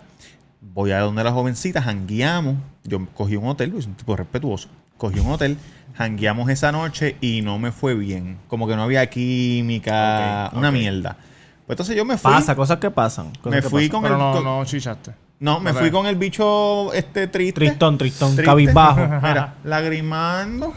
[0.60, 2.56] Voy a donde la jovencita, jangueamos.
[2.84, 4.68] Yo cogí un hotel, soy un tipo respetuoso.
[4.98, 5.58] Cogí un hotel,
[5.96, 8.38] jangueamos esa noche y no me fue bien.
[8.48, 11.18] Como que no había química, una mierda.
[11.66, 12.32] Pues entonces yo me fui.
[12.32, 13.32] Pasa, cosas que pasan.
[13.42, 13.92] cosas me que fui pasan.
[13.92, 14.20] con Pero el.
[14.22, 15.12] no, con- no chichaste.
[15.40, 17.54] no, me fui con el bicho este triste.
[17.62, 18.46] Tristón, tristón, Triste.
[18.46, 19.02] cabizbajo.
[19.22, 20.74] Mira, lagrimando,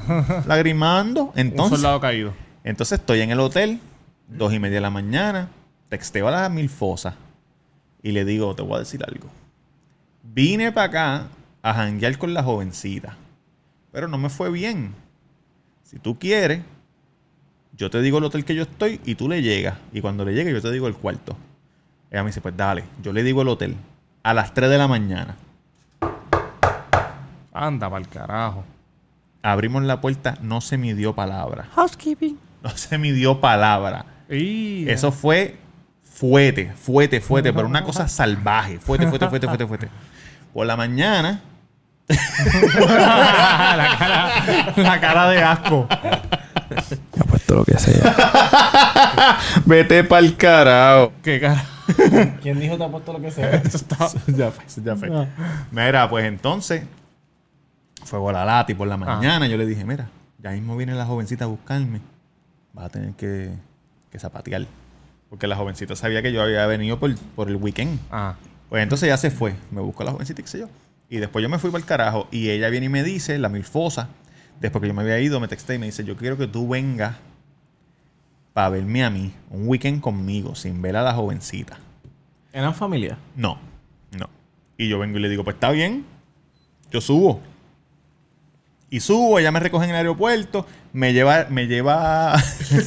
[0.47, 1.25] lagrimando.
[1.35, 2.33] Un Entonces, soldado caído.
[2.65, 3.81] entonces estoy en el hotel,
[4.29, 5.49] dos y media de la mañana,
[5.91, 7.15] texteo a la milfosa
[8.03, 9.29] y le digo, te voy a decir algo.
[10.23, 11.23] Vine para acá
[11.63, 13.17] a janguear con la jovencita,
[13.93, 14.95] pero no me fue bien.
[15.83, 16.63] Si tú quieres,
[17.77, 19.79] yo te digo el hotel que yo estoy y tú le llegas.
[19.93, 21.37] Y cuando le llegue, yo te digo el cuarto.
[22.11, 23.77] Ella me dice, pues dale, yo le digo el hotel
[24.23, 25.37] a las 3 de la mañana.
[27.53, 28.65] Anda pa'l carajo.
[29.43, 31.69] Abrimos la puerta, no se midió palabra.
[31.75, 32.39] Housekeeping.
[32.63, 34.05] No se midió palabra.
[34.29, 35.57] Y Eso fue
[36.03, 38.79] fuerte, fuerte, fuerte, pero una cosa salvaje.
[38.79, 39.89] Fuerte, fuerte, fuerte, fuerte, fuerte.
[40.53, 41.41] Por la mañana,
[42.09, 45.87] la, cara, la cara de asco.
[47.15, 49.39] Yo apuesto lo que sea.
[49.67, 51.13] vete pa'l carajo.
[51.23, 51.65] Qué cara.
[52.43, 53.51] ¿Quién dijo te ha puesto lo que sea?
[53.51, 53.97] Eso está.
[54.27, 55.11] ya fue, eso ya fue.
[55.71, 56.83] Mira, pues entonces,
[58.05, 61.07] fue la lata y por la mañana yo le dije, mira, ya mismo viene la
[61.07, 62.01] jovencita a buscarme.
[62.73, 63.53] Vas a tener que,
[64.11, 64.67] que zapatear.
[65.31, 67.99] Porque la jovencita sabía que yo había venido por, por el weekend.
[68.11, 68.37] Ajá.
[68.69, 69.55] Pues entonces ya se fue.
[69.71, 70.69] Me buscó la jovencita y qué sé yo.
[71.11, 72.29] Y después yo me fui para el carajo.
[72.31, 74.09] Y ella viene y me dice, la milfosa,
[74.61, 76.69] después que yo me había ido, me texté y me dice, yo quiero que tú
[76.69, 77.17] vengas
[78.53, 79.33] para verme a mí.
[79.51, 81.79] Un weekend conmigo, sin ver a la jovencita.
[82.53, 83.19] ¿Eran familia?
[83.37, 83.59] No,
[84.19, 84.29] no.
[84.77, 86.05] Y yo vengo y le digo, pues está bien.
[86.91, 87.41] Yo subo.
[88.91, 92.35] Y subo, ella me recoge en el aeropuerto, me lleva, me lleva,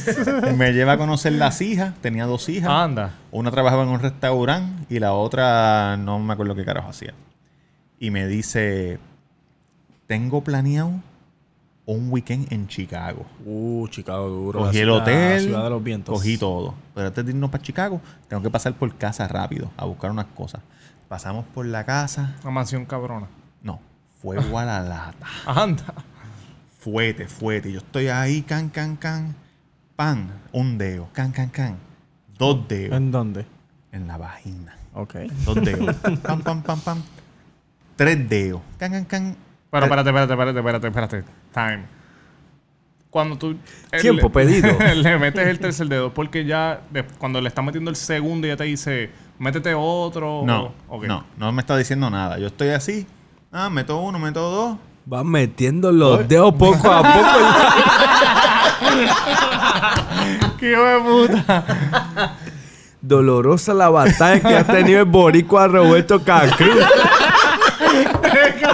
[0.56, 1.94] me lleva a conocer las hijas.
[2.00, 2.68] Tenía dos hijas.
[2.70, 3.14] Anda.
[3.30, 7.14] Una trabajaba en un restaurante y la otra no me acuerdo qué carajo hacía.
[8.02, 8.98] Y me dice,
[10.08, 10.90] tengo planeado
[11.86, 13.24] un weekend en Chicago.
[13.44, 14.58] Uh, Chicago duro.
[14.58, 16.12] Cogí el hotel, Ciudad de los vientos.
[16.12, 16.74] cogí todo.
[16.96, 20.26] Pero antes de irnos para Chicago, tengo que pasar por casa rápido a buscar unas
[20.34, 20.62] cosas.
[21.06, 22.34] Pasamos por la casa.
[22.42, 23.28] Una mansión cabrona.
[23.62, 23.78] No,
[24.20, 25.26] fuego a la lata.
[25.46, 25.94] Anda.
[26.80, 27.70] Fuete, fuete.
[27.70, 29.36] Yo estoy ahí, can, can, can.
[29.94, 31.08] Pan, un dedo.
[31.12, 31.76] Can, can, can.
[32.36, 32.96] Dos dedos.
[32.96, 33.46] ¿En dónde?
[33.92, 34.76] En la vagina.
[34.92, 35.14] Ok.
[35.44, 35.94] Dos dedos.
[36.22, 37.02] pam, pam, pam, pam.
[37.96, 38.60] Tres dedos.
[38.78, 39.36] Can, can, can.
[39.70, 41.24] Pero espérate, espérate, espérate, espérate, espérate.
[41.52, 41.84] Time.
[43.10, 43.56] Cuando tú.
[43.90, 44.76] eh, Tiempo le- pedido.
[44.94, 48.56] le metes el tercer dedo, porque ya de- cuando le estás metiendo el segundo, ya
[48.56, 50.42] te dice, métete otro.
[50.44, 50.72] No,
[51.06, 52.38] no, no me está diciendo nada.
[52.38, 53.06] Yo estoy así.
[53.50, 54.78] Ah, meto uno, meto dos.
[55.04, 57.28] Vas metiendo los dedos poco a poco.
[60.58, 62.36] ¡Qué hijo de puta!
[63.00, 66.84] Dolorosa la batalla que ha tenido el boricua Roberto Cacruz.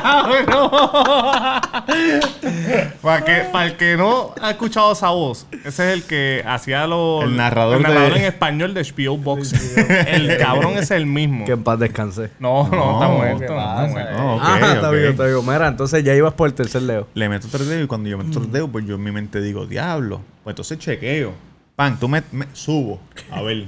[3.02, 6.86] para, que, para el que no ha escuchado esa voz, ese es el que hacía
[6.86, 7.24] los.
[7.24, 9.60] El narrador el narrador de- en español de HBO Boxing.
[10.06, 11.44] el cabrón es el mismo.
[11.44, 12.30] Que en paz descanse.
[12.38, 13.38] No, no, está No, muerto.
[13.40, 14.12] ¿qué no está.
[14.12, 14.94] No, ok, ah, está ok.
[14.94, 15.46] bien, está bien.
[15.46, 17.08] Mira, entonces ya ibas por el tercer dedo.
[17.14, 19.40] Le meto tres dedos y cuando yo meto tres dedos, pues yo en mi mente
[19.40, 20.20] digo, diablo.
[20.44, 21.32] Pues entonces chequeo.
[21.76, 23.00] Pan, tú me, me- subo.
[23.30, 23.66] A ver.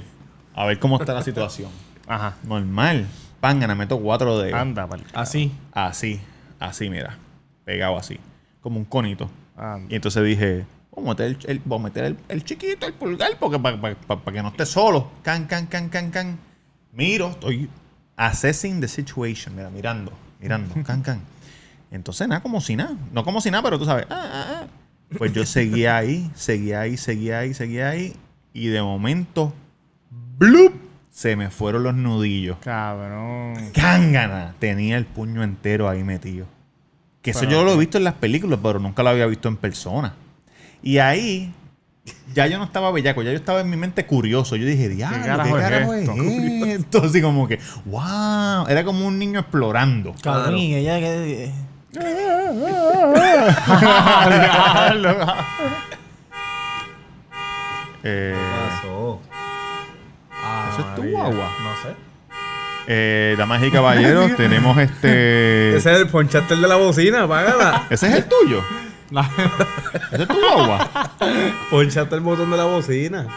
[0.53, 1.69] A ver cómo está la situación.
[2.07, 2.35] Ajá.
[2.43, 3.07] Normal.
[3.39, 4.59] Pángana, meto cuatro dedos.
[4.59, 5.01] Anda, pal.
[5.13, 5.51] Así.
[5.71, 6.19] Así,
[6.61, 7.17] así, mira.
[7.65, 8.17] Pegado así.
[8.61, 9.29] Como un conito.
[9.89, 12.93] Y entonces dije, voy a meter el, el- voy a meter el, el chiquito, el
[12.93, 15.11] pulgar, porque para que no esté solo.
[15.23, 16.39] Can, can, can, can, can.
[16.93, 17.69] Miro, estoy
[18.15, 19.55] assessing the situation.
[19.55, 20.73] Mira, mirando, mirando.
[20.85, 21.21] can, can.
[21.91, 22.95] Entonces, nada, como si nada.
[23.11, 24.05] No como si nada, pero tú sabes.
[24.09, 24.67] ah, ah, ah.
[25.17, 28.15] Pues yo seguía ahí, seguía ahí, seguía ahí, seguía ahí.
[28.53, 29.53] Y de momento,
[30.37, 30.73] ¡blup!
[31.11, 32.57] Se me fueron los nudillos.
[32.61, 33.71] Cabrón.
[33.73, 34.55] ¡Cángana!
[34.59, 36.45] Tenía el puño entero ahí metido.
[37.21, 37.79] Que eso Pero, yo lo he ¿qué?
[37.81, 40.13] visto en las películas, pero nunca lo había visto en persona.
[40.81, 41.53] Y ahí,
[42.33, 44.55] ya yo no estaba bellaco, ya yo estaba en mi mente curioso.
[44.55, 47.03] Yo dije, diablo, ¿qué carajo carajo, es es, esto?" esto?
[47.03, 48.67] Así como que, wow.
[48.69, 50.15] Era como un niño explorando.
[50.23, 51.51] Cabrón, y ella que.
[58.03, 58.33] Eh,
[60.71, 61.49] ¿Eso es tu guagua?
[61.63, 61.95] No sé.
[62.87, 65.75] eh, damas y caballeros, tenemos este...
[65.75, 67.83] Ese es el ponchaste de la bocina, págala.
[67.89, 68.63] ¿Ese es el tuyo?
[70.11, 70.89] ¿Ese es tu guagua?
[71.69, 73.27] Ponchaste el botón de la bocina.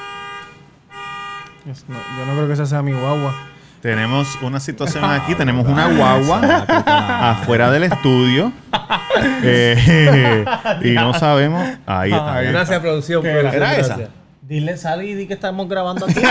[1.70, 3.34] Es- no, yo no creo que esa sea mi guagua.
[3.80, 6.64] Tenemos una situación aquí, tenemos una guagua
[7.32, 8.50] afuera del estudio
[9.42, 10.42] Eh,
[10.82, 11.62] y no sabemos.
[11.86, 12.34] Ahí está.
[12.34, 12.52] ahí está.
[12.52, 13.22] Gracias, producción.
[13.22, 13.88] ¿Qué producción, era esa?
[13.88, 14.10] gracias.
[14.46, 16.18] Dile, sal y di que estamos grabando aquí.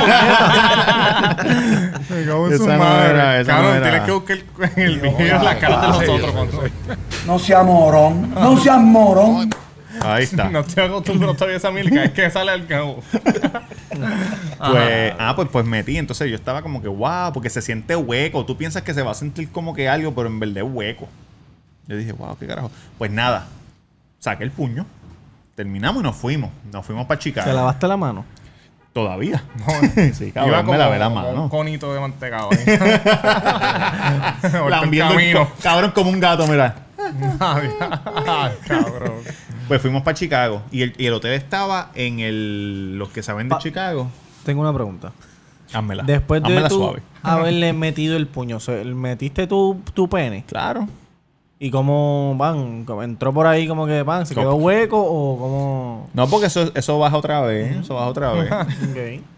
[2.54, 3.90] Esa no era, esa Cabrón, no era.
[3.90, 4.38] tienes que buscar
[4.76, 6.62] en el video las caras de nosotros.
[7.26, 8.32] No seas morón.
[8.36, 9.50] No seas morón.
[10.00, 10.50] Ahí está.
[10.50, 12.04] No estoy acostumbrado todavía a esa mílica.
[12.04, 13.02] Es que sale al cabo.
[14.64, 15.98] Pues, ah, pues, pues metí.
[15.98, 18.46] Entonces yo estaba como que, wow, porque se siente hueco.
[18.46, 21.10] Tú piensas que se va a sentir como que algo, pero en verdad es hueco.
[21.88, 22.72] Yo dije, wow, qué carajo.
[22.98, 23.48] Pues nada,
[24.20, 24.86] saqué el puño,
[25.56, 26.52] terminamos y nos fuimos.
[26.72, 27.48] Nos fuimos para Chicago.
[27.50, 28.26] ¿Te lavaste la mano?
[28.94, 29.44] Todavía.
[30.14, 31.50] sí, Iba cabrón, como, me lavé la como un mano.
[31.50, 32.50] conito de mantecado
[34.44, 35.46] el camino.
[35.46, 36.76] co- cabrón como un gato, mira.
[37.40, 37.70] Ay,
[38.68, 39.14] cabrón.
[39.68, 40.62] Pues fuimos para Chicago.
[40.72, 42.98] Y el, y el hotel estaba en el.
[42.98, 44.10] Los que saben de Pa- Chicago.
[44.46, 45.12] Tengo una pregunta.
[45.74, 46.04] Házmela.
[46.04, 47.02] Después de Házmela tú suave.
[47.24, 50.44] haberle metido el puño, o sea, ¿metiste tu, tu pene?
[50.48, 50.88] Claro.
[51.64, 52.84] ¿Y cómo van?
[52.84, 54.26] ¿Cómo ¿Entró por ahí como que van?
[54.26, 56.10] ¿Se quedó hueco o cómo...?
[56.14, 57.78] No, porque eso, eso baja otra vez.
[57.78, 58.52] Eso baja otra vez.
[59.22, 59.24] Ok.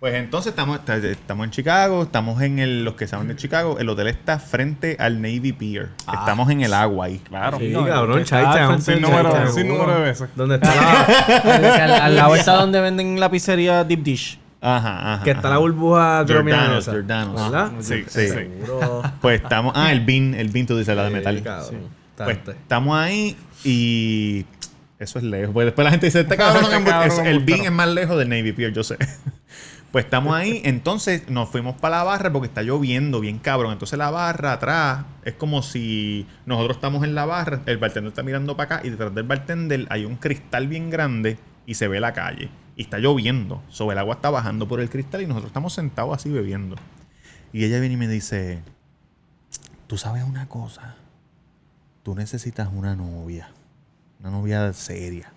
[0.00, 3.88] Pues entonces estamos, estamos en Chicago, estamos en el, los que saben de Chicago, el
[3.88, 5.88] hotel está frente al Navy Pier.
[5.98, 7.18] Estamos en el agua ahí.
[7.18, 7.58] Claro.
[7.58, 10.28] Sí, No, cabrón, frente Sin número, sin número de veces.
[10.36, 14.38] ¿Dónde está la, al, al lado está donde venden la pizzería Deep Dish.
[14.60, 15.24] Ajá, ajá.
[15.24, 15.50] que está ajá.
[15.50, 16.86] la burbuja Jordanos?
[16.86, 17.34] Jordanos.
[17.50, 17.72] ¿Verdad?
[17.80, 18.28] Sí, Sí.
[18.28, 19.02] Seguro.
[19.20, 21.36] Pues estamos, ah, el bean, el bean tú dices la de metal.
[21.36, 21.80] Sí, cabrón.
[22.16, 22.50] Pues Tante.
[22.60, 24.44] estamos ahí y
[24.98, 25.52] eso es lejos.
[25.52, 28.18] Pues después la gente dice, este cabrón, Este cabrón es- el bean es más lejos
[28.18, 28.96] del Navy Pier, yo sé.
[29.90, 33.72] Pues estamos ahí, entonces nos fuimos para la barra porque está lloviendo bien cabrón.
[33.72, 38.22] Entonces la barra atrás es como si nosotros estamos en la barra, el bartender está
[38.22, 42.00] mirando para acá y detrás del bartender hay un cristal bien grande y se ve
[42.00, 42.50] la calle.
[42.78, 46.14] Y está lloviendo, sobre el agua está bajando por el cristal y nosotros estamos sentados
[46.14, 46.76] así bebiendo.
[47.52, 48.62] Y ella viene y me dice,
[49.88, 50.94] tú sabes una cosa,
[52.04, 53.50] tú necesitas una novia,
[54.20, 55.32] una novia seria.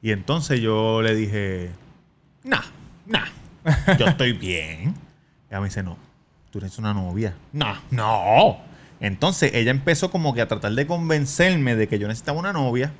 [0.00, 1.72] Y entonces yo le dije,
[2.42, 2.62] nah,
[3.04, 3.26] nah,
[3.98, 4.94] yo estoy bien.
[5.50, 5.98] Ella me dice, no,
[6.50, 7.36] tú eres una novia.
[7.52, 8.60] No, no.
[8.98, 12.94] Entonces ella empezó como que a tratar de convencerme de que yo necesitaba una novia.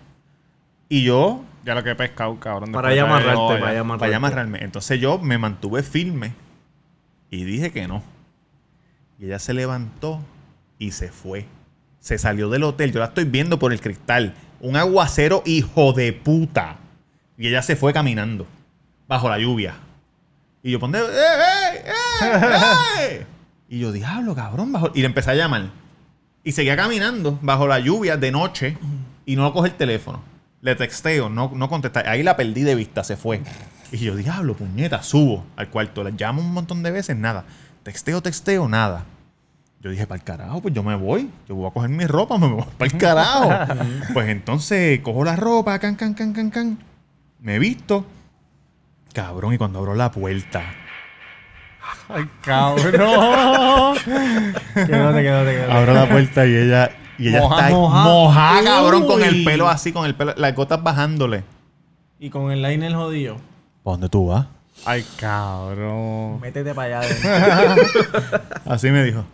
[0.93, 2.73] Y yo, Ya lo que he pescado, cabrón.
[2.73, 3.61] Para llamarrarte, la olla.
[3.61, 4.07] para llamarrarte.
[4.07, 4.59] para amarrarme.
[4.65, 6.35] Entonces yo me mantuve firme
[7.31, 8.03] y dije que no.
[9.19, 10.21] Y ella se levantó
[10.79, 11.47] y se fue.
[12.01, 12.93] Se salió del hotel.
[12.93, 14.35] Yo la estoy viendo por el cristal.
[14.61, 16.77] Un aguacero hijo de puta.
[17.39, 18.49] Y ella se fue caminando
[19.07, 19.75] bajo la lluvia.
[20.63, 22.51] Y yo pondré, ¡eh, eh, eh,
[23.01, 23.27] eh!
[23.69, 24.73] Y yo, diablo, cabrón.
[24.73, 24.91] Bajo...
[24.95, 25.71] Y le empecé a llamar.
[26.43, 28.77] Y seguía caminando bajo la lluvia de noche
[29.25, 30.30] y no coge el teléfono.
[30.61, 32.03] Le texteo, no, no contesta.
[32.07, 33.41] Ahí la perdí de vista, se fue.
[33.93, 36.05] Y yo, diablo, puñeta, subo al cuarto.
[36.05, 37.45] Le llamo un montón de veces, nada.
[37.83, 39.05] Texteo, texteo, nada.
[39.81, 41.31] Yo dije, para el carajo, pues yo me voy.
[41.49, 43.51] Yo voy a coger mi ropa, me voy para el carajo.
[44.13, 46.79] pues entonces cojo la ropa, can, can, can, can, can.
[47.41, 48.05] Me visto.
[49.15, 50.63] Cabrón, y cuando abro la puerta,
[52.09, 53.97] Ay, cabrón.
[54.75, 55.73] Quédate, quédate, quédate.
[55.73, 58.05] abro la puerta y ella, y ella Moja, está ahí, moja.
[58.05, 61.45] moja, cabrón, con el pelo así, con el pelo, las gotas bajándole.
[62.19, 63.37] Y con el liner jodido.
[63.83, 64.47] ¿Para dónde tú vas?
[64.87, 66.41] Ay, cabrón.
[66.41, 67.09] Métete para allá.
[67.09, 68.41] adentro.
[68.65, 69.25] Así me dijo.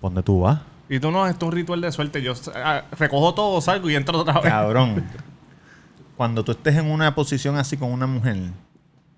[0.00, 0.58] ¿Para dónde tú vas?
[0.88, 2.20] Y tú no, esto es un ritual de suerte.
[2.20, 4.50] Yo ah, recojo todo, salgo y entro otra vez.
[4.50, 5.04] Cabrón.
[6.16, 8.38] Cuando tú estés en una posición así con una mujer,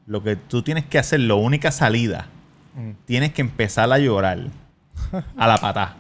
[0.07, 2.27] lo que tú tienes que hacer, la única salida,
[3.07, 4.39] tienes que empezar a llorar
[5.39, 5.97] a la pata.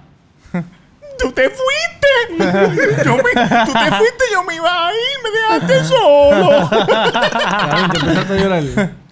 [1.22, 2.02] ¡Tú te fuiste!
[3.04, 4.24] Yo me- ¡Tú te fuiste!
[4.32, 6.68] Yo me iba a ir, me dejaste solo.
[6.70, 8.62] Cabrón, te empezaste a llorar.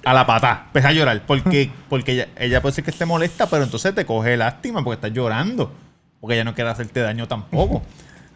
[0.05, 0.63] A la pata.
[0.67, 1.23] Empecé a llorar.
[1.27, 4.95] Porque, porque ella, ella puede ser que esté molesta, pero entonces te coge lástima porque
[4.97, 5.73] estás llorando.
[6.21, 7.83] Porque ella no quiere hacerte daño tampoco.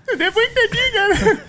[0.06, 1.40] ¡Te fuiste, chica!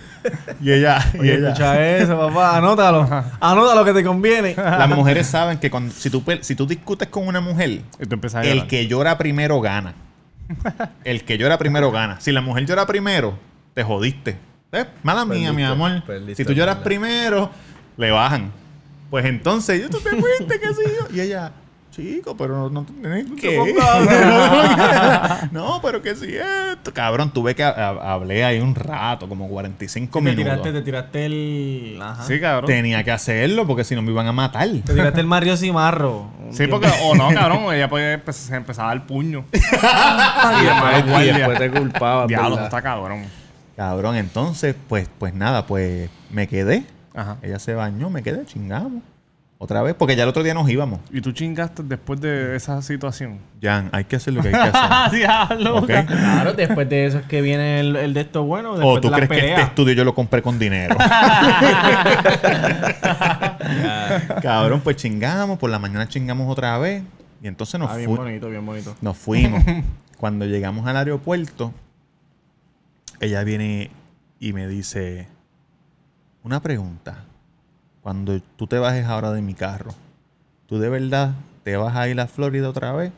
[0.60, 0.98] y ella...
[1.22, 2.56] y ella- escucha eso, papá.
[2.56, 3.08] Anótalo.
[3.40, 4.54] Anótalo que te conviene.
[4.56, 8.42] Las mujeres saben que cuando, si, tú, si tú discutes con una mujer, tú a
[8.42, 9.94] el que llora primero gana.
[11.04, 12.20] El que llora primero gana.
[12.20, 13.38] Si la mujer llora primero,
[13.74, 14.38] te jodiste.
[14.72, 14.84] ¿Eh?
[15.02, 16.02] Mala mía, mi amor.
[16.34, 17.50] si tú lloras primero,
[17.96, 18.52] le bajan.
[19.10, 21.14] Pues entonces, yo tú te fuiste, qué sé yo.
[21.14, 21.52] Y ella,
[21.96, 23.56] chico, pero no, no tienes que.
[25.52, 26.92] no, pero que si esto.
[26.92, 30.44] Cabrón, tuve que a- hablé ahí un rato, como 45 Te minutos.
[30.44, 31.98] tiraste, te tiraste el.
[32.02, 32.24] Ajá.
[32.24, 32.66] Sí, cabrón.
[32.66, 34.68] Tenía que hacerlo porque si no me iban a matar.
[34.84, 36.26] Te tiraste el Mario Cimarro.
[36.50, 36.80] Sí, tiempo.
[36.80, 39.44] porque, o no, cabrón, ella empe- se empezaba el puño.
[39.52, 42.28] Y después, y después te culpabas.
[42.28, 42.64] Diablo, ¿verdad?
[42.66, 43.24] está cabrón.
[43.76, 46.84] Cabrón, entonces, pues, pues nada, pues me quedé.
[47.14, 47.36] Ajá.
[47.42, 49.02] Ella se bañó, me quedé, chingamos.
[49.58, 51.00] Otra vez, porque ya el otro día nos íbamos.
[51.10, 53.38] ¿Y tú chingaste después de esa situación?
[53.62, 55.10] Jan, hay que hacer lo que hay que hacer.
[55.18, 55.78] Diablo.
[55.78, 55.86] ¿Ok?
[56.06, 58.76] Claro, después de eso es que viene el, el de esto bueno.
[58.76, 60.94] Después O tú de las crees que este estudio yo lo compré con dinero.
[64.42, 67.02] Cabrón, pues chingamos, por la mañana chingamos otra vez.
[67.42, 68.94] Y entonces nos, Ah, bien fu- bonito, bien bonito.
[69.00, 69.62] nos fuimos.
[70.18, 71.72] Cuando llegamos al aeropuerto,
[73.20, 73.90] ella viene
[74.40, 75.28] y me dice,
[76.42, 77.24] una pregunta.
[78.06, 79.90] Cuando tú te bajes ahora de mi carro,
[80.68, 81.32] ¿tú de verdad
[81.64, 83.10] te vas a ir a Florida otra vez?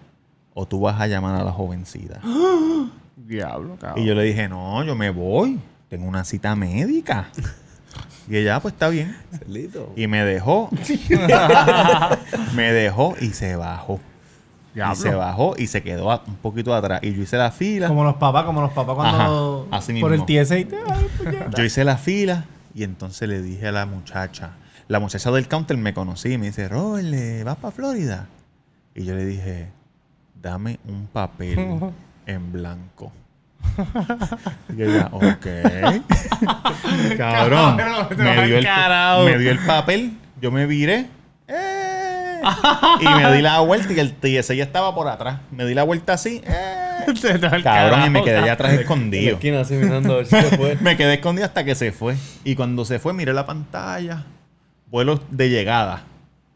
[0.55, 2.22] ¿O tú vas a llamar a la jovencita?
[3.16, 4.03] Diablo, cabrón.
[4.03, 5.61] Y yo le dije, no, yo me voy.
[5.90, 7.29] Tengo una cita médica.
[8.31, 9.14] Y ella, "Ah, pues está bien.
[9.38, 9.92] Celito.
[9.94, 10.70] Y me dejó.
[12.57, 14.01] me dejó y se bajó.
[14.74, 14.94] Diablo.
[14.94, 17.01] Y se bajó y se quedó a- un poquito atrás.
[17.03, 17.88] Y yo hice la fila.
[17.88, 19.66] Como los papás, como los papás cuando.
[19.70, 20.24] Ajá, así Por el.
[20.24, 20.59] TSA.
[20.61, 21.37] y te- ay, pues.
[21.59, 24.53] Yo hice la fila y entonces le dije a la muchacha.
[24.88, 28.27] La muchacha del counter me conocí y me dice, Robert, ¿le ¿vas para Florida?
[28.94, 29.68] Y yo le dije,
[30.40, 31.59] dame un papel
[32.27, 33.12] en blanco.
[34.74, 35.46] Y ella, ok.
[37.18, 37.77] Cabrón.
[38.16, 39.24] Me, dio el, carajo.
[39.24, 41.07] me dio el papel, yo me viré.
[41.48, 42.40] ¡eh!
[43.01, 45.40] Y me di la vuelta y el TS ya estaba por atrás.
[45.51, 46.40] Me di la vuelta así.
[46.46, 47.05] ¡eh!
[47.62, 49.35] Cabrón, y me quedé allá atrás escondido.
[49.35, 50.22] esquina así mirando.
[50.81, 52.16] Me quedé escondido hasta que se fue.
[52.42, 54.24] Y cuando se fue, miré la pantalla.
[54.90, 56.03] Vuelo de llegada.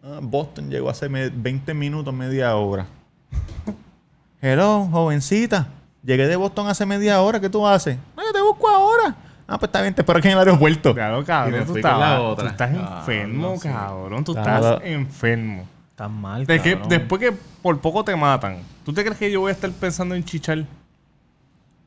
[0.02, 2.86] Ah, Boston llegó hace me- 20 minutos, media hora.
[4.40, 5.68] Hello, jovencita.
[6.02, 7.40] Llegué de Boston hace media hora.
[7.40, 7.96] ¿Qué tú haces?
[8.16, 9.14] No, yo te busco ahora.
[9.46, 10.94] Ah, pues está bien, te espero aquí en el aeropuerto.
[10.94, 14.24] Claro, cabrón, tú, estás enfermo, cabrón.
[14.24, 15.68] Tú estás enfermo.
[15.94, 16.46] Tan mal.
[16.46, 16.88] De que, cabrón.
[16.88, 20.14] después que por poco te matan, ¿tú te crees que yo voy a estar pensando
[20.14, 20.64] en chichar?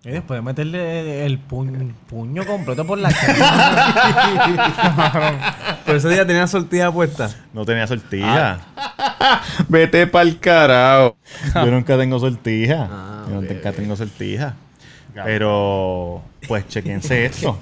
[0.06, 4.52] Y después de meterle el puño, puño completo por la cara.
[5.86, 7.30] Pero ese día tenía sortida puesta.
[7.54, 8.60] No tenía sortija.
[9.68, 11.18] Vete pa'l carajo.
[11.56, 12.88] Yo nunca tengo sortija.
[12.92, 14.54] Ah, Yo nunca tengo sortija.
[15.24, 17.58] Pero, pues, chequense esto.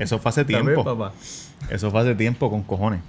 [0.00, 0.82] Eso fue hace tiempo.
[0.82, 1.12] papá.
[1.70, 3.00] Eso fue hace tiempo con cojones.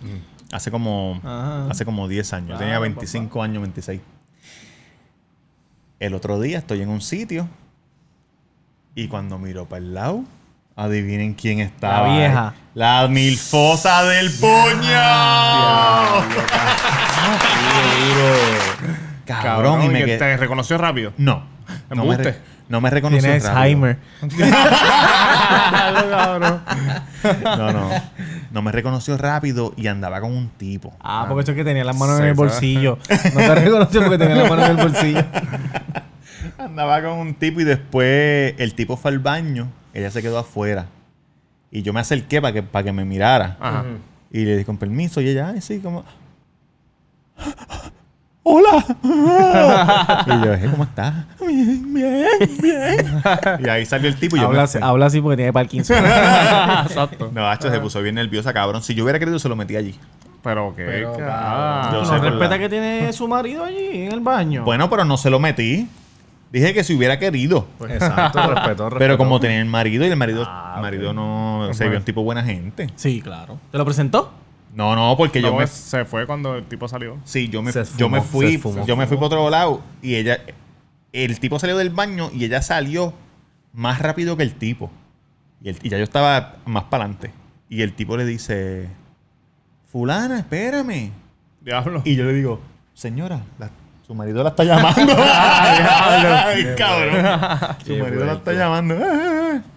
[0.52, 1.68] Hace como Ajá.
[1.72, 2.50] hace como 10 años.
[2.52, 4.00] Yo tenía Claro, 25 años, 26.
[6.00, 7.48] El otro día estoy en un sitio
[8.98, 10.24] y cuando miro para el lado,
[10.76, 12.08] adivinen quién estaba.
[12.08, 12.50] La vieja.
[12.50, 12.56] ahí.
[12.74, 15.00] La milfosa del puño.
[19.26, 21.14] Cabrón, y me que te reconoció rápido.
[21.18, 21.44] No.
[21.94, 22.38] No me, re-
[22.70, 23.52] no me reconoció Tiene rápido.
[23.62, 23.98] Alzheimer.
[27.44, 27.90] No, no.
[28.52, 30.94] No me reconoció rápido y andaba con un tipo.
[31.02, 32.98] Ah, porque eso es que tenía las manos Sí, en el bolsillo.
[33.34, 35.24] No te reconoció porque tenía las manos en el bolsillo.
[36.58, 40.86] Andaba con un tipo y después el tipo fue al baño, ella se quedó afuera.
[41.72, 43.58] Y yo me acerqué para que, para que me mirara.
[43.60, 43.84] Ajá.
[44.32, 46.04] Y le dije con permiso y ella, ay, sí, como...
[48.50, 48.82] ¡Hola!
[50.26, 51.14] y yo, "Eh, ¿cómo estás?
[51.46, 52.26] Bien, bien,
[52.62, 53.06] bien.
[53.66, 55.98] y ahí salió el tipo y yo Habla, me habla así porque tiene Parkinson.
[55.98, 57.30] Exacto.
[57.34, 58.82] No, Hacho se puso bien nerviosa, cabrón.
[58.84, 60.00] Si yo hubiera querido, se lo metí allí.
[60.44, 61.18] Pero qué Pero.
[61.18, 61.26] Yo
[62.06, 64.64] no respeta la- que tiene su marido allí en el baño.
[64.64, 65.90] Bueno, pero no se lo metí.
[66.52, 67.68] Dije que si hubiera querido.
[67.90, 68.98] Exacto, respeto, respeto.
[69.00, 72.06] Pero como tenía el marido y el marido, Ah, el marido no se vio un
[72.06, 72.88] tipo buena gente.
[72.96, 73.60] Sí, claro.
[73.72, 74.32] ¿Te lo presentó?
[74.74, 77.18] No, no, porque No, yo me se fue cuando el tipo salió.
[77.24, 80.16] Sí, yo me, Se yo me fui, se yo me fui para otro lado y
[80.16, 80.40] ella,
[81.14, 83.14] el tipo salió del baño y ella salió
[83.74, 84.92] más rápido que el tipo.
[85.64, 87.32] Y, el- y ya yo estaba más para adelante.
[87.70, 88.88] Y el tipo le dice,
[89.92, 91.12] fulana, espérame.
[91.62, 92.02] Diablo.
[92.06, 92.60] Y yo le digo,
[92.94, 93.72] señora, la-
[94.08, 95.14] Su marido la está llamando.
[95.20, 97.76] Ay, cabrón.
[97.86, 98.96] Su marido la está llamando.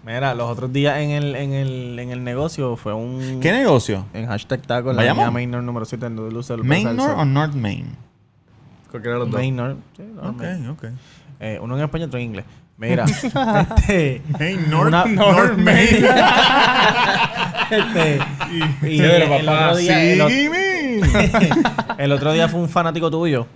[0.07, 3.41] Mira, los otros días en el, en el, en el negocio fue un...
[3.43, 4.07] ¿Qué negocio?
[4.15, 7.25] En hashtag taco, en la avenida Mainor número 7 en donde luce el ¿Mainor o
[7.25, 7.89] North Main?
[8.91, 9.41] Cualquiera de los dos.
[9.41, 9.77] Mainor.
[9.97, 10.69] Sí, North Ok, Main.
[10.69, 10.85] ok.
[11.41, 12.45] Eh, uno en español, otro en inglés.
[12.77, 13.05] Mira,
[13.79, 14.23] este...
[14.39, 16.05] Hey, North, Una- North Main.
[17.71, 18.19] este,
[18.87, 19.67] y Chévere, el, el papá.
[19.71, 21.65] otro día, el, Sí, ot- men.
[21.99, 23.47] el otro día fue un fanático tuyo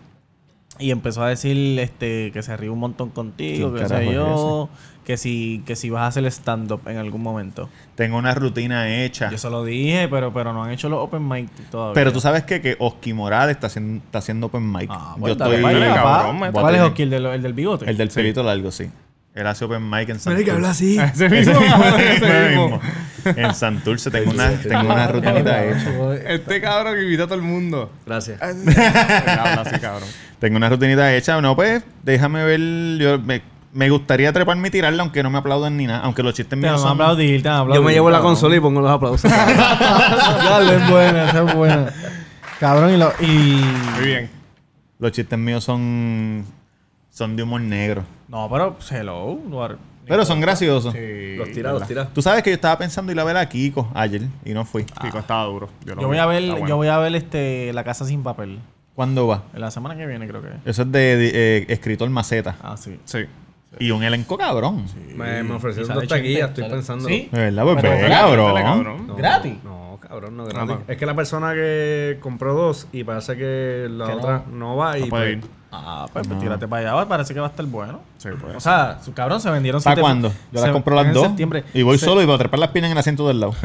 [0.79, 4.13] y empezó a decir este que se ríe un montón contigo, ¿Quién que sé es
[4.15, 4.69] yo,
[5.05, 7.69] que si, que si vas a hacer stand-up en algún momento.
[7.95, 9.31] Tengo una rutina hecha.
[9.31, 11.95] Yo se lo dije, pero, pero no han hecho los open mic todavía.
[11.95, 12.61] Pero tú sabes qué?
[12.61, 14.89] que Oski Morales está haciendo, está haciendo open mic.
[14.91, 15.81] Ah, Yo pues dale estoy.
[15.95, 16.53] cabrón.
[16.53, 17.03] ¿Cuál es Oski?
[17.03, 17.89] ¿El del, el del bigote?
[17.89, 18.89] El del pelito largo, sí.
[19.35, 20.73] Él hace open mic en Mira que habla Santurce.
[20.73, 20.99] así.
[21.15, 21.61] Ese mismo.
[21.61, 22.81] Ese ese mismo.
[23.25, 26.15] En Santurce tengo una, tengo una rutinita hecha.
[26.27, 27.91] Este cabrón que invita a todo el mundo.
[28.07, 28.41] Gracias.
[28.43, 30.09] Habla así, cabrón.
[30.39, 31.41] Tengo una rutinita hecha.
[31.41, 32.61] No, pues, déjame ver.
[32.99, 36.01] Yo me, me gustaría treparme y tirarla, aunque no me aplaudan ni nada.
[36.01, 36.93] Aunque los chistes Te míos son.
[36.93, 37.81] aplaudir, te van a aplaudir.
[37.83, 38.33] Yo me llevo la cabrón.
[38.35, 39.29] consola y pongo los aplausos.
[39.33, 41.93] Dale, es buena, esa es buena.
[42.61, 43.65] Cabrón, y, lo, y...
[43.97, 44.31] Muy bien.
[45.01, 46.45] Los chistes míos son.
[47.11, 48.05] Son de humor negro.
[48.35, 49.39] No, pero hello.
[49.49, 49.77] Duar-
[50.09, 50.93] Pero son graciosos.
[50.93, 52.09] los tira, los tira.
[52.13, 54.83] Tú sabes que yo estaba pensando ir a ver a Kiko ayer y no fui.
[55.01, 55.69] Pico estaba duro.
[55.87, 56.67] lo Yo voy a ver, bueno.
[56.67, 58.59] yo voy a ver este La Casa Sin Papel.
[58.97, 59.45] ¿Cuándo va?
[59.55, 60.55] En la semana que viene creo que es.
[60.67, 62.57] Eso es de, de, eh, escritor Maceta.
[62.61, 62.99] Ah, sí.
[63.05, 63.21] Sí.
[63.79, 64.85] Y un elenco cabrón.
[65.17, 67.09] Me, me ofrecieron dos taquillas, estoy pensando.
[67.09, 67.29] ¿Sí?
[67.31, 69.07] De verdad, pues gratis, cabrón.
[69.07, 69.55] No, ¿Gratis?
[69.65, 70.77] No, cabrón, no gratis.
[70.81, 74.77] Ah, Es que la persona que compró dos y parece que la Que otra no,
[74.77, 75.51] va y No puede pues, ir.
[75.77, 77.09] Ah, pues, pues tírate para allá.
[77.09, 78.01] Parece que va a estar bueno.
[78.19, 78.57] Sí, pues.
[78.57, 80.33] O sea, su cabrón se vendieron ¿Para cuándo?
[80.53, 81.23] Yo las compro las en dos.
[81.27, 81.65] septiembre.
[81.75, 83.53] Y voy Se- solo y voy a trepar las piernas en el asiento del lado.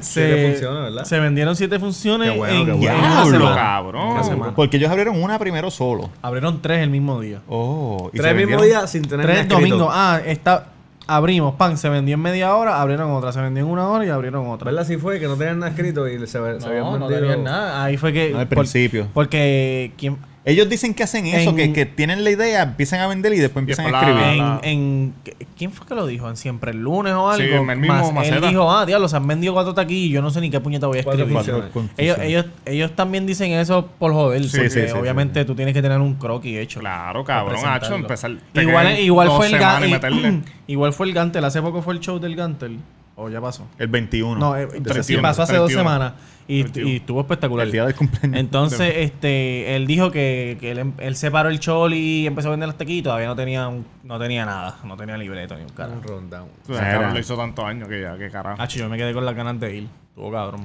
[0.00, 1.04] Siete funciones, ¿verdad?
[1.04, 2.98] se vendieron siete funciones Qué bueno, en, qué bueno.
[2.98, 3.54] una semana.
[3.56, 4.06] cabrón.
[4.08, 4.54] Una semana.
[4.54, 6.10] Porque ellos abrieron una primero solo.
[6.22, 7.40] Abrieron tres el mismo día.
[7.48, 8.10] Oh.
[8.12, 9.88] y tres mismos vendieron- días sin tener Tres domingos.
[9.92, 10.66] Ah, está,
[11.06, 14.08] abrimos, pan, se vendió en media hora, abrieron otra, se vendió en una hora y
[14.08, 14.66] abrieron otra.
[14.66, 14.82] ¿Verdad?
[14.82, 17.20] Así fue, que no tenían nada escrito y se, se habían No, no vendido.
[17.20, 17.84] tenían nada.
[17.84, 18.30] Ahí fue que.
[18.30, 19.08] No, al por- principio.
[19.12, 23.06] porque quien, Ellos dicen que hacen eso, En- que, que tienen la idea, empiezan a
[23.06, 24.22] vender y después empiezan a escribir.
[24.24, 25.14] en, la- en-
[25.56, 26.28] ¿Quién fue que lo dijo?
[26.28, 27.36] ¿En Siempre el lunes o algo?
[27.46, 30.20] Sí, el mismo Más, él dijo, ah, diablo, se han vendido cuatro taquillas y yo
[30.20, 31.64] no sé ni qué puñeta voy a Cuatro escribir.
[31.96, 34.42] Ellos, ellos, ellos también dicen eso por joder.
[34.42, 36.80] Sí, porque sí, sí, obviamente tú tienes que tener un croquis hecho.
[36.80, 37.60] Claro, cabrón.
[37.64, 38.32] Hacho, empezar.
[38.54, 40.42] Igual, igual fue el Gantel.
[40.66, 41.44] Igual fue el Gantel.
[41.44, 42.78] Hace poco fue el show del Gantel.
[43.22, 43.66] O ya pasó.
[43.78, 44.38] El 21.
[44.40, 45.22] No, eh, de sí, 31.
[45.22, 45.90] pasó hace dos 31.
[45.90, 46.12] semanas.
[46.48, 46.90] Y, 31.
[46.90, 47.66] y estuvo espectacular.
[47.66, 48.38] El día del cumpleaños.
[48.40, 52.50] Entonces, este, él dijo que, que él, em- él separó el choli y empezó a
[52.52, 53.10] vender las tequitas.
[53.10, 54.76] Todavía no tenía, un- no tenía nada.
[54.84, 55.96] No tenía libreto ni un carajo.
[55.98, 56.48] Un rundown.
[56.68, 58.60] O sea, lo hizo tantos años que ya, que carajo.
[58.60, 59.88] Hacho, yo me quedé con las ganas de ir.
[60.08, 60.64] Estuvo cabrón.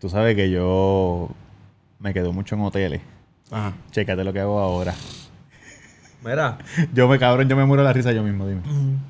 [0.00, 1.28] Tú sabes que yo
[1.98, 3.00] me quedo mucho en hoteles.
[3.50, 3.72] Ajá.
[3.90, 4.94] Chécate lo que hago ahora.
[6.24, 6.56] Mira,
[6.94, 8.62] Yo me cabrón, yo me muero de la risa yo mismo, dime.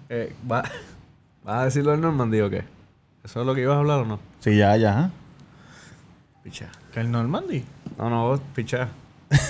[0.09, 0.65] eh, ¿va-
[1.45, 2.65] ¿vas a decirlo en Normandy o qué?
[3.23, 4.19] ¿Eso es lo que ibas a hablar o no?
[4.41, 4.99] Sí, ya, ya.
[4.99, 5.11] ¿ah?
[6.43, 6.69] Picha.
[6.93, 7.65] ¿Que el Normandy?
[7.97, 8.89] No, no, vos, picha.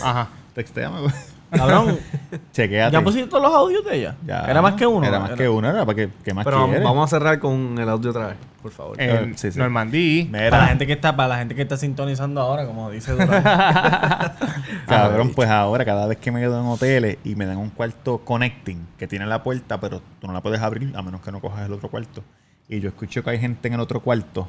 [0.03, 0.29] Ajá.
[0.55, 1.13] Textéame, güey.
[1.55, 1.99] Cabrón,
[2.53, 2.93] Chequéate.
[2.93, 4.17] ¿ya pusiste todos los audios de ella?
[4.27, 4.45] Ya.
[4.45, 5.07] Era más que uno.
[5.07, 6.85] Era más que uno, era para que, ¿qué más Pero vamos, quieres?
[6.85, 9.01] vamos a cerrar con el audio otra vez, por favor.
[9.01, 9.59] En sí, sí.
[9.59, 10.29] Normandí.
[10.31, 13.13] Mira, Para la gente que está, para la gente que está sintonizando ahora, como dice
[13.13, 13.43] Durán.
[14.87, 18.19] cabrón, pues ahora cada vez que me quedo en hoteles y me dan un cuarto
[18.19, 21.41] connecting que tiene la puerta, pero tú no la puedes abrir a menos que no
[21.41, 22.23] cojas el otro cuarto.
[22.69, 24.49] Y yo escucho que hay gente en el otro cuarto.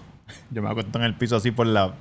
[0.49, 1.93] Yo me acuesto en el piso así por la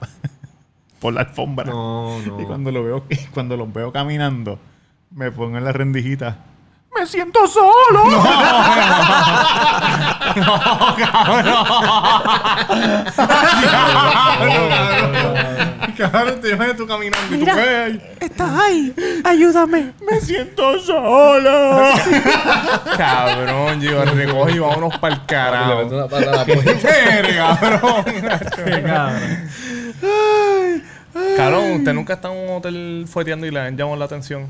[1.00, 1.66] por la alfombra.
[1.66, 2.40] No, no.
[2.40, 4.59] Y cuando lo veo, y cuando los veo caminando,
[5.14, 6.36] me pongo en la rendijita.
[6.96, 8.04] ¡Me siento solo!
[15.96, 17.98] Cabrón, te imaginas tú caminando y tú ves.
[18.20, 18.94] ¡Estás ahí!
[19.24, 19.92] ¡Ayúdame!
[20.10, 21.80] ¡Me siento solo!
[22.96, 25.76] Cabrón, yo recojo y vámonos para el Le carajo.
[25.84, 26.72] meto una pata a la puerta.
[26.82, 28.04] Verga, cabrón.
[28.04, 29.42] ¡Qué cabrón!
[31.36, 34.46] Cabrón, ¿usted nunca está en un hotel fueteando y le han llamado la atención?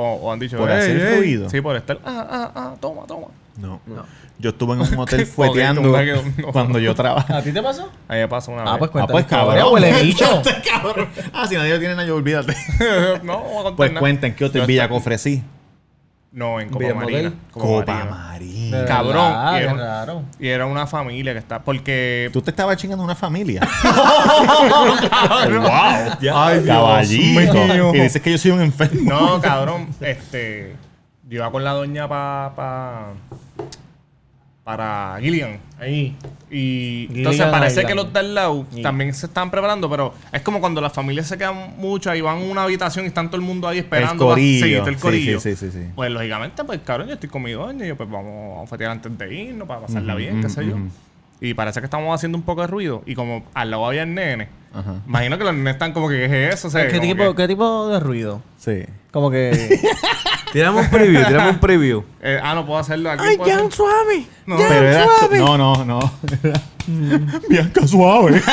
[0.00, 1.18] O, o han dicho, ¿Por "Ey, hacer ey".
[1.18, 1.50] ruido?
[1.50, 1.98] Sí, por estar.
[2.04, 3.26] Ah, ah, ah, toma, toma.
[3.56, 3.80] No.
[4.38, 6.52] Yo estuve en un hotel fueteando no.
[6.52, 7.40] cuando yo trabajaba.
[7.40, 7.90] ¿A ti te pasó?
[8.06, 8.78] A mí me pasó una Ah, vez.
[8.78, 9.12] pues Ah, cuéntame.
[9.12, 9.72] pues cabrón.
[9.72, 10.42] huele bicho.
[10.70, 11.08] cabrón.
[11.32, 12.54] Ah, si nadie lo tiene nada, olvídate.
[13.24, 14.00] no, vamos a contar Pues nada.
[14.00, 15.42] cuenten, ¿qué hotel Yo Villa ofrecí?
[16.30, 17.32] No, en Copa Marina.
[17.50, 18.10] Copa Marina.
[18.10, 18.84] Marina.
[18.84, 19.32] Cabrón.
[19.32, 20.22] Y, era, qué un- raro.
[20.38, 21.62] y era una familia que está.
[21.62, 22.28] Porque.
[22.32, 23.60] Tú te estabas chingando una familia.
[23.82, 25.62] Cabrón.
[25.62, 25.70] ¡Wow!
[25.72, 27.94] Ay, Dios Caballito.
[27.94, 29.10] Y dices que yo soy un enfermo.
[29.10, 29.88] No, cabrón.
[30.00, 30.76] Este.
[31.28, 33.06] Yo iba con la doña pa, pa,
[34.68, 35.60] para Gillian.
[35.80, 36.14] Ahí.
[36.50, 37.88] Y entonces parece Island.
[37.88, 41.38] que los del lado también se están preparando, pero es como cuando las familias se
[41.38, 44.24] quedan muchas y van a una habitación y está todo el mundo ahí esperando.
[44.24, 44.66] El corillo.
[44.66, 45.40] Sí, el corillo.
[45.40, 45.70] sí, sí.
[45.94, 48.90] Pues lógicamente, pues cabrón, yo estoy con mi doña y yo pues vamos a fetear
[48.90, 50.76] antes de irnos para pasarla bien, qué sé yo.
[51.40, 53.02] Y parece que estamos haciendo un poco de ruido.
[53.06, 54.96] Y como al lado había el nene, Ajá.
[55.06, 56.68] imagino que los nenes están como que, ¿qué es eso?
[56.68, 58.42] O sea, ¿Qué como tipo, que- ¿Qué tipo de ruido?
[58.56, 58.84] Sí.
[59.12, 59.80] Como que.
[60.52, 62.04] Tiramos un preview, tiramos un preview.
[62.22, 63.22] eh, ah, no puedo hacerlo aquí.
[63.36, 63.70] ¿puedo hacer?
[63.72, 64.26] suave!
[64.46, 64.56] No.
[64.56, 65.06] Pero era.
[65.32, 66.00] No, no, no.
[66.42, 66.60] Era
[67.50, 68.40] Bianca suave.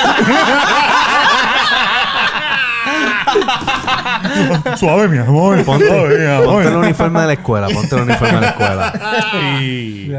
[4.78, 5.64] suave, mi amor.
[5.64, 6.46] Ponte, Suave, mi amor.
[6.46, 8.94] ponte el uniforme de la escuela, ponte el uniforme de la escuela.
[9.62, 10.12] Y,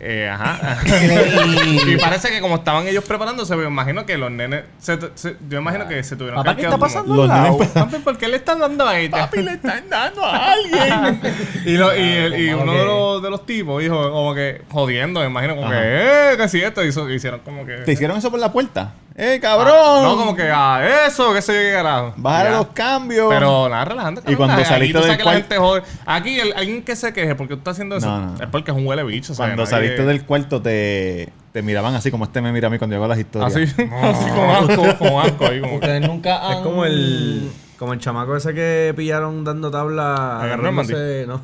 [0.00, 0.78] eh, ajá.
[1.86, 4.64] y parece que como estaban ellos preparándose, me imagino que los nenes.
[4.78, 7.58] se- se- yo imagino que se tuvieron Papá, que ¿qué está pasando al lado?
[7.58, 9.10] nenes- Papi, ¿por qué le están dando a ella?
[9.26, 11.20] Papi, le están dando a alguien.
[11.64, 15.20] y lo- y, el- y uno de los, de los tipos dijo, como que jodiendo,
[15.20, 16.84] me imagino, como que, eh, ¿qué es esto?
[16.84, 17.76] Hizo- hicieron como que.
[17.78, 18.92] ¿Te hicieron eso por la puerta?
[19.22, 19.74] ¡Eh, cabrón!
[19.76, 22.14] Ah, no, como que, ah, eso, qué sé yo qué carajo.
[22.16, 23.26] Bajar los cambios.
[23.28, 24.22] Pero nada, relajante.
[24.32, 25.82] Y cuando saliste del que jode.
[26.06, 28.42] Aquí el- alguien que se queje porque tú estás haciendo eso No, no, no.
[28.42, 29.34] es porque es un huele bicho.
[29.36, 32.94] Cuando saliste del cuarto te, te miraban así como este me mira a mí cuando
[32.96, 33.54] yo hago las historias.
[33.54, 33.62] Así,
[34.02, 35.60] así como asco, como asco ahí.
[35.60, 35.74] Como...
[35.74, 36.52] Ustedes nunca han.
[36.52, 37.50] Es como el.
[37.78, 40.40] Como el chamaco ese que pillaron dando tabla.
[40.40, 41.42] ¿Agarró el agarrándose- ¿no?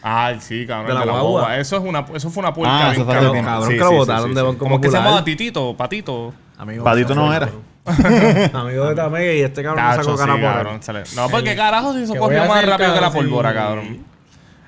[0.00, 0.94] Ay, sí, cabrón.
[0.94, 1.58] De De la.
[1.58, 3.44] Eso, es una, eso fue una puerca Ah, bien eso fue cabrón.
[3.44, 4.46] Cabrón, Sí, que lo sí, botaron sí, de sí.
[4.46, 6.32] Banco Como que se llamaba Titito, Patito.
[6.58, 7.48] Amigo, Patito no era.
[8.52, 10.80] Amigo de Tamegue y este cabrón no Tacho, sacó sí, cara por él.
[10.80, 10.80] cabrón,
[11.16, 13.56] No, porque carajo se hizo que a más rápido que la pólvora, sí.
[13.56, 13.98] cabrón.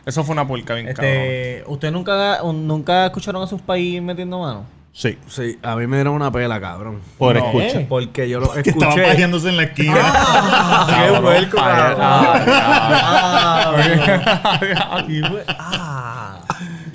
[0.07, 1.05] Eso fue una puerca bien cabrón.
[1.07, 4.65] Este, ¿Ustedes nunca, un- nunca escucharon a sus países metiendo mano?
[4.93, 5.17] Sí.
[5.29, 7.01] Sí, a mí me dieron una pela, cabrón.
[7.19, 7.45] Por No.
[7.61, 7.87] escucha.
[7.89, 9.03] Porque yo lo escuché.
[9.03, 9.95] pajeándose en la esquina.
[10.89, 11.99] ¡Qué vuelco, cabrón!
[12.01, 13.75] Ah.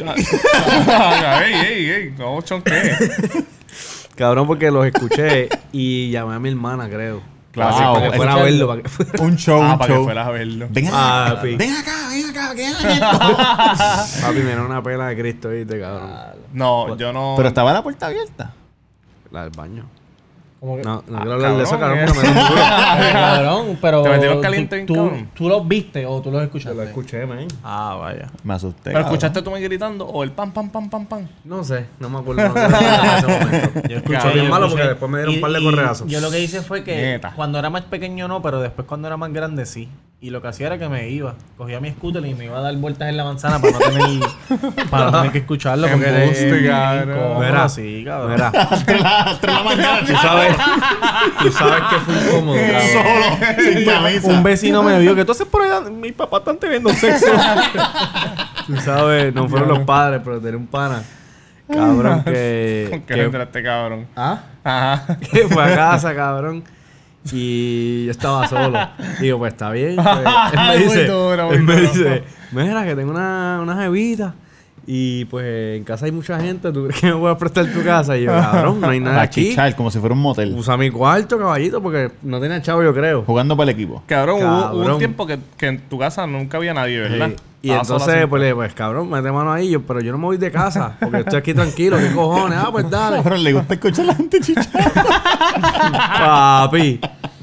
[0.07, 1.41] Ah.
[1.45, 2.93] ey, ey, ey, no chonqué.
[4.15, 7.21] Cabrón, porque los escuché y llamé a mi hermana, creo.
[7.51, 8.67] Claro, para que fuera a verlo.
[8.67, 9.23] Para que fuera.
[9.23, 10.03] un show, Ah, un para que show.
[10.03, 10.67] fueras a verlo.
[10.71, 11.55] Ven Ah, acá, pi.
[11.55, 14.21] ven acá, ven acá, ¿qué es esto?
[14.27, 16.09] Papi, me dieron una pela de Cristo, ¿viste, cabrón?
[16.53, 17.33] No, yo no.
[17.37, 18.53] Pero estaba la puerta abierta.
[19.31, 19.85] La del baño.
[20.65, 22.61] Como que- No, no Ah, quiero hablar de eso, cabrón, cabrón, porque me da duro.
[23.13, 24.01] cabrón, pero.
[24.01, 25.29] Te metieron tú- caliente tú, cabrón.
[25.35, 26.75] tú los viste o tú los Yo escuchaste.
[26.75, 27.47] lo escuché, man.
[27.63, 28.27] Ah, vaya.
[28.43, 28.79] Me asusté.
[28.85, 29.13] Pero cabrón.
[29.13, 31.27] escuchaste tú me gritando o el pam, pam, pam, pam, pam.
[31.43, 32.47] No sé, no me acuerdo.
[32.47, 33.81] No me acuerdo en ese momento.
[33.89, 36.07] Yo escuché bien yo malo porque después me dieron Y- un par de correazos.
[36.07, 39.17] Yo lo que hice fue que cuando era más pequeño no, pero después cuando era
[39.17, 39.87] más grande sí.
[40.21, 42.61] Y lo que hacía era que me iba, cogía mi scooter y me iba a
[42.61, 45.87] dar vueltas en la manzana para no tener, para no tener que escucharlo.
[45.87, 47.09] Porque era Embuste, bien cabrón.
[47.17, 48.29] incómodo, Mira, sí, cabrón.
[49.65, 50.55] Mañana, tú sabes,
[51.41, 52.81] tú sabes que fue incómodo, cabrón.
[52.93, 54.27] solo, sin camisa.
[54.29, 57.27] Un vecino me vio que tú haces por allá, mis papás están teniendo sexo.
[58.65, 61.03] Tú sabes, no fueron los padres, pero tenía un pana.
[61.71, 62.87] Cabrón, que.
[62.89, 64.07] ¿Con qué que- entraste, cabrón?
[64.15, 64.39] ¿Ah?
[64.63, 65.17] Ajá.
[65.31, 66.63] que fue a casa, cabrón.
[67.31, 68.77] Y yo estaba solo.
[69.19, 69.95] Digo, pues está bien.
[69.95, 70.07] pues.
[70.53, 71.87] Él me Muy dice, duro, muy él me duro.
[71.93, 74.33] dice, mira que tengo una, una jevita.
[74.87, 76.71] Y pues en casa hay mucha gente.
[76.71, 78.15] ¿Tú crees que me puedes prestar tu casa?
[78.17, 79.49] Y yo, cabrón, no hay nada Para aquí.
[79.49, 80.53] chichar, como si fuera un motel.
[80.55, 83.23] Usa mi cuarto, caballito, porque no tenía chavo, yo creo.
[83.23, 84.03] Jugando para el equipo.
[84.05, 84.91] Cabrón, hubo- Hubo, Cabrón.
[84.91, 87.29] un tiempo que, que en tu casa nunca había nadie, ¿verdad?
[87.29, 87.35] Sí.
[87.63, 89.71] Y Estaba sola entonces, pues le pues cabrón, mete mano ahí.
[89.71, 91.97] Yo, pero yo no me voy de casa, porque estoy aquí tranquilo.
[91.97, 92.59] ¿Qué cojones?
[92.61, 93.21] Ah, pues dale.
[93.23, 94.91] Pero le gusta escuchar a la gente chichar.
[95.81, 96.99] Papi.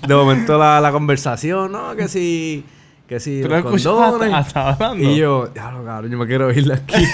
[0.07, 1.97] De momento la, la conversación, ¿no?
[1.97, 2.64] Que si...
[3.12, 4.32] Que si Tú los lo condones.
[4.32, 5.04] hasta, hasta hablando.
[5.10, 6.94] Y yo, diablo, cabrón, yo me quiero ir aquí.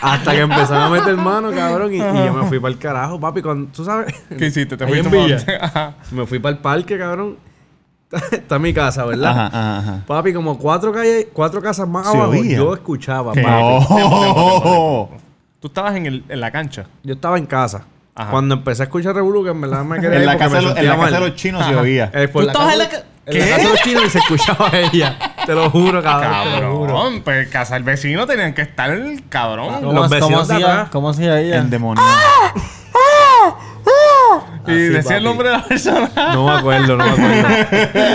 [0.00, 1.92] Hasta que empezaron a meter mano, cabrón.
[1.92, 3.42] Y, y yo me fui para el carajo, papi.
[3.42, 4.14] Cuando, ¿Tú sabes?
[4.38, 4.76] ¿Qué hiciste?
[4.76, 5.44] ¿Te fuiste Villa.
[5.60, 5.94] Ajá.
[6.12, 7.36] Me fui para el parque, cabrón.
[8.30, 9.30] Está mi casa, ¿verdad?
[9.32, 10.04] Ajá, ajá, ajá.
[10.06, 12.58] Papi, como cuatro, calles, cuatro casas más abajo, oía.
[12.58, 13.42] yo escuchaba, ¿Qué?
[13.42, 13.56] papi.
[13.60, 15.10] Oh.
[15.58, 16.86] Tú estabas en, el, en la cancha.
[17.02, 17.86] Yo estaba en casa.
[18.14, 18.30] Ajá.
[18.30, 20.62] Cuando empecé a escuchar Revolú, que en verdad me quería En la casa, me de
[20.66, 22.10] los- en la casa de los chinos se oía.
[22.14, 25.16] Eh, ¿Tú la estabas casa- en la de los chinos y se escuchaba a ella.
[25.46, 26.54] Te lo juro, cabrón.
[26.54, 26.94] Te lo juro.
[26.94, 29.74] Cabrón, pues casa del vecino tenían que estar el cabrón.
[29.80, 30.88] ¿Cómo, Los cómo vecinos de hacía, atrás.
[30.90, 31.58] ¿Cómo hacía ella?
[31.58, 32.08] Endemoniado.
[34.66, 35.14] Y Así, decía papi.
[35.14, 36.10] el nombre de la persona.
[36.34, 37.48] No me acuerdo, no me acuerdo.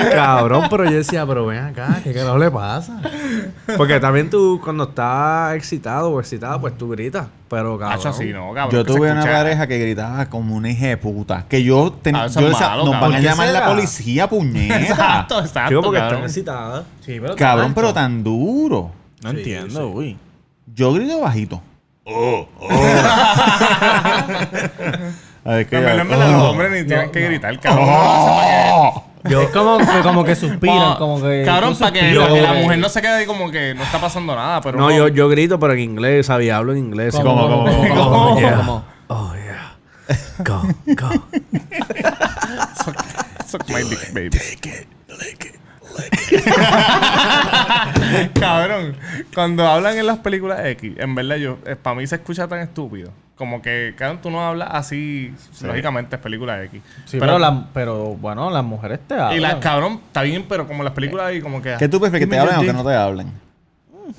[0.15, 3.01] Cabrón, pero yo decía, pero ven acá, ¿qué carajo le pasa?
[3.75, 7.27] Porque también tú, cuando estás excitado o excitada, pues tú gritas.
[7.49, 7.97] Pero cabrón.
[7.97, 8.71] Hacho así, no, cabrón.
[8.71, 11.45] Yo tuve una pareja que gritaba como una hija de puta.
[11.47, 12.91] Que yo, ten- Ah, yo decía, nos cabrón.
[12.91, 14.79] van a ¿Por qué llamar la policía, puñeta.
[14.81, 15.69] Exacto, exacto.
[15.69, 16.15] Chico, porque cabrón.
[16.25, 16.83] están excitadas.
[17.05, 18.91] Sí, pero Cabrón, pero tan duro.
[19.23, 20.17] No entiendo, uy.
[20.75, 21.61] Yo grito bajito.
[22.05, 22.45] A
[25.55, 27.87] ver, que En verdad, en verdad, los hombres ni tienen que gritar, cabrón.
[29.23, 31.43] Es como que, como que suspiran, como que.
[31.45, 32.63] Cabrón, tú para que suspiras, la, la güey.
[32.63, 35.27] mujer no se quede ahí como que no está pasando nada, pero No, yo, yo
[35.27, 36.51] grito, pero en inglés, ¿sabes?
[36.51, 37.13] Hablo en inglés.
[37.15, 38.39] ¿Cómo, cómo, cómo, ¿Cómo?
[38.39, 38.55] Yeah.
[38.57, 38.83] ¿Cómo?
[39.07, 39.75] Oh, yeah.
[40.39, 40.61] Go,
[40.95, 41.09] go.
[43.47, 44.29] Suck my dick, baby.
[48.39, 48.95] Cabrón,
[49.34, 53.11] cuando hablan en las películas X, en verdad yo, para mí se escucha tan estúpido.
[53.36, 56.82] Como que, cabrón, tú no hablas así, lógicamente es película X.
[57.05, 59.34] Sí, pero, la- pero bueno, las mujeres te hablan.
[59.38, 61.76] Y las cabrón, está bien, pero como las películas ahí, como que.
[61.78, 63.32] ¿Qué tú prefieres, que te hablen o que no te hablen?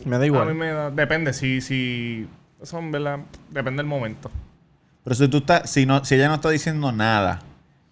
[0.05, 0.55] Me da A mí igual.
[0.55, 2.28] me da, depende, si, si.
[2.62, 3.18] Eso en verdad,
[3.51, 4.30] depende del momento.
[5.03, 7.40] Pero si tú estás, si no, si ella no está diciendo nada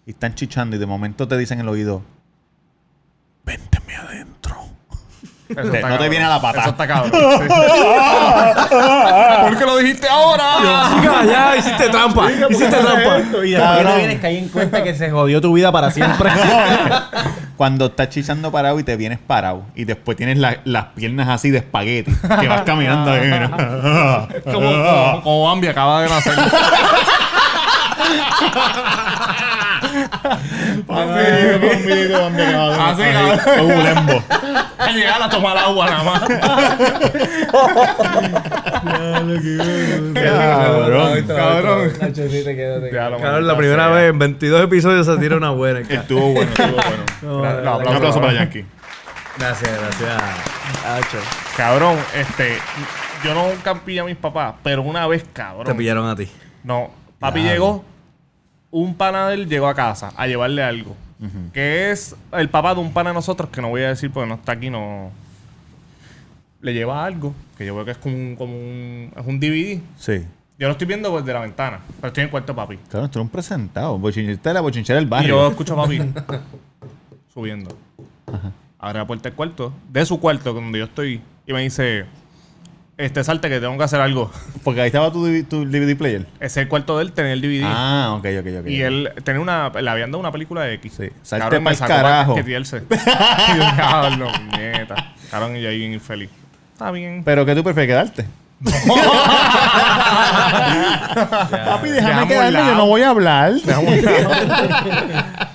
[0.05, 2.03] y están chichando y de momento te dicen en el oído,
[3.43, 4.26] vénteme adentro.
[5.49, 6.09] Eso Te- está no te cabrón.
[6.09, 6.59] viene a la pata.
[6.61, 7.11] Eso está cabrón.
[7.13, 7.47] sí.
[9.43, 10.43] ¿Por qué lo dijiste ahora?
[10.95, 12.31] Chica, ya hiciste trampa.
[12.49, 13.17] Hiciste trampa.
[13.45, 16.29] Y después te vienes caí en cuenta que se jodió tu vida para siempre.
[17.57, 21.49] Cuando estás chichando parado y te vienes parado y después tienes la- las piernas así
[21.49, 23.49] de espagueti, que vas caminando ahí, mira.
[24.43, 26.33] Como, como, como Bambi acaba de nacer.
[32.79, 33.65] Así, cabrón.
[33.65, 34.23] Un lembo.
[34.93, 36.21] Llegar a tomar agua nada más.
[40.13, 41.23] Cabrón.
[41.27, 41.91] Cabrón.
[42.91, 43.21] Cabrón.
[43.21, 45.79] Cabrón, la primera vez en 22 episodios se tira una buena.
[45.79, 47.03] Estuvo bueno, estuvo bueno.
[47.21, 48.65] No, Un aplauso para Yankee.
[49.37, 51.23] Gracias, gracias.
[51.55, 52.57] Cabrón, este.
[53.23, 55.65] Yo nunca pillé a mis papás, pero una vez, cabrón.
[55.65, 56.29] Te pillaron a ti.
[56.63, 57.83] No, papi llegó,
[58.81, 60.95] un pana de él llegó a casa a llevarle algo.
[61.51, 64.29] Que es el papá de un pana de nosotros, que no voy a decir porque
[64.29, 65.11] no está aquí, no.
[66.61, 69.79] Le lleva algo, que yo veo que es como un, como un, es un DVD.
[69.97, 70.25] Sí.
[70.59, 72.77] Yo lo estoy viendo desde la ventana, pero estoy en el cuarto de papi.
[72.89, 73.97] Claro, tú eres un presentado.
[73.99, 75.29] Bochinchera, la bochinchera del Y barrio.
[75.37, 76.01] yo escucho a papi
[77.33, 77.75] subiendo.
[78.79, 82.05] Abre la puerta del cuarto, de su cuarto, donde yo estoy, y me dice:
[82.97, 84.31] Este, salte que tengo que hacer algo.
[84.63, 86.25] Porque ahí estaba tu, DV tu DVD player.
[86.39, 87.61] Ese es el cuarto de él, tenía el DVD.
[87.63, 88.67] Ah, ok, ok, ok.
[88.67, 89.69] Y él tenía una.
[89.69, 90.93] Le habían dado una película de X.
[90.97, 91.09] Sí.
[91.21, 92.35] Salte para carajo.
[92.37, 92.43] yo,
[93.75, 95.13] diablo, nieta.
[95.29, 96.29] Cabrón, y yo ahí infeliz.
[96.73, 97.21] Está bien.
[97.23, 98.25] Pero ¿qué tú prefieres quedarte?
[101.65, 103.53] Papi, déjame quedarme, yo no voy a hablar.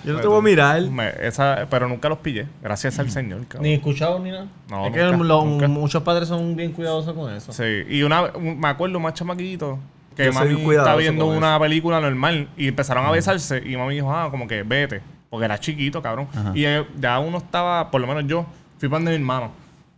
[0.04, 0.82] Yo no te voy a mirar.
[0.82, 2.46] Me- esa, pero nunca los pillé.
[2.60, 3.62] Gracias al Señor, cabrón.
[3.62, 4.46] Ni escuchado ni nada.
[4.68, 5.68] No, es que nunca, lo- nunca.
[5.68, 7.52] muchos padres son bien cuidadosos con eso.
[7.52, 7.84] Sí.
[7.88, 9.78] Y una un- me acuerdo más chamaquito
[10.16, 13.62] que Yo soy mami cuidadoso estaba viendo con una película normal y empezaron a besarse
[13.64, 15.00] y mami dijo, ah, como que vete.
[15.30, 16.26] Porque era chiquito, cabrón.
[16.54, 18.44] Y eh, ya uno estaba, por lo menos yo,
[18.78, 19.52] fui para donde mi hermano.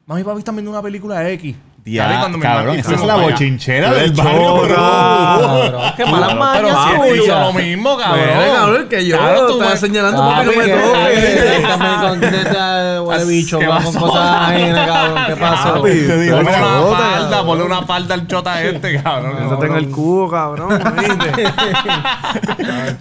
[0.06, 1.56] Mami papi están viendo una película de X.
[1.86, 4.62] Ya, Cabrón, cuando mi esa es la bochinchera del barrio.
[4.74, 7.24] Cabrón, qué Pero si tuyas.
[7.26, 8.20] hizo lo mismo, cabrón.
[8.24, 11.60] Mira, cabrón, que yo estaba me- señalando porque no me que- toque.
[11.60, 14.06] que también con neta, huele bicho, ¿Qué va con pasó?
[14.06, 15.24] cosas ajenas, cabrón.
[15.26, 15.74] ¿Qué pasó?
[15.74, 19.36] Ponle una falda, ponle una falda al chota este, cabrón.
[19.44, 20.68] Eso tengo el cubo, cabrón.
[20.98, 21.52] ¿viste?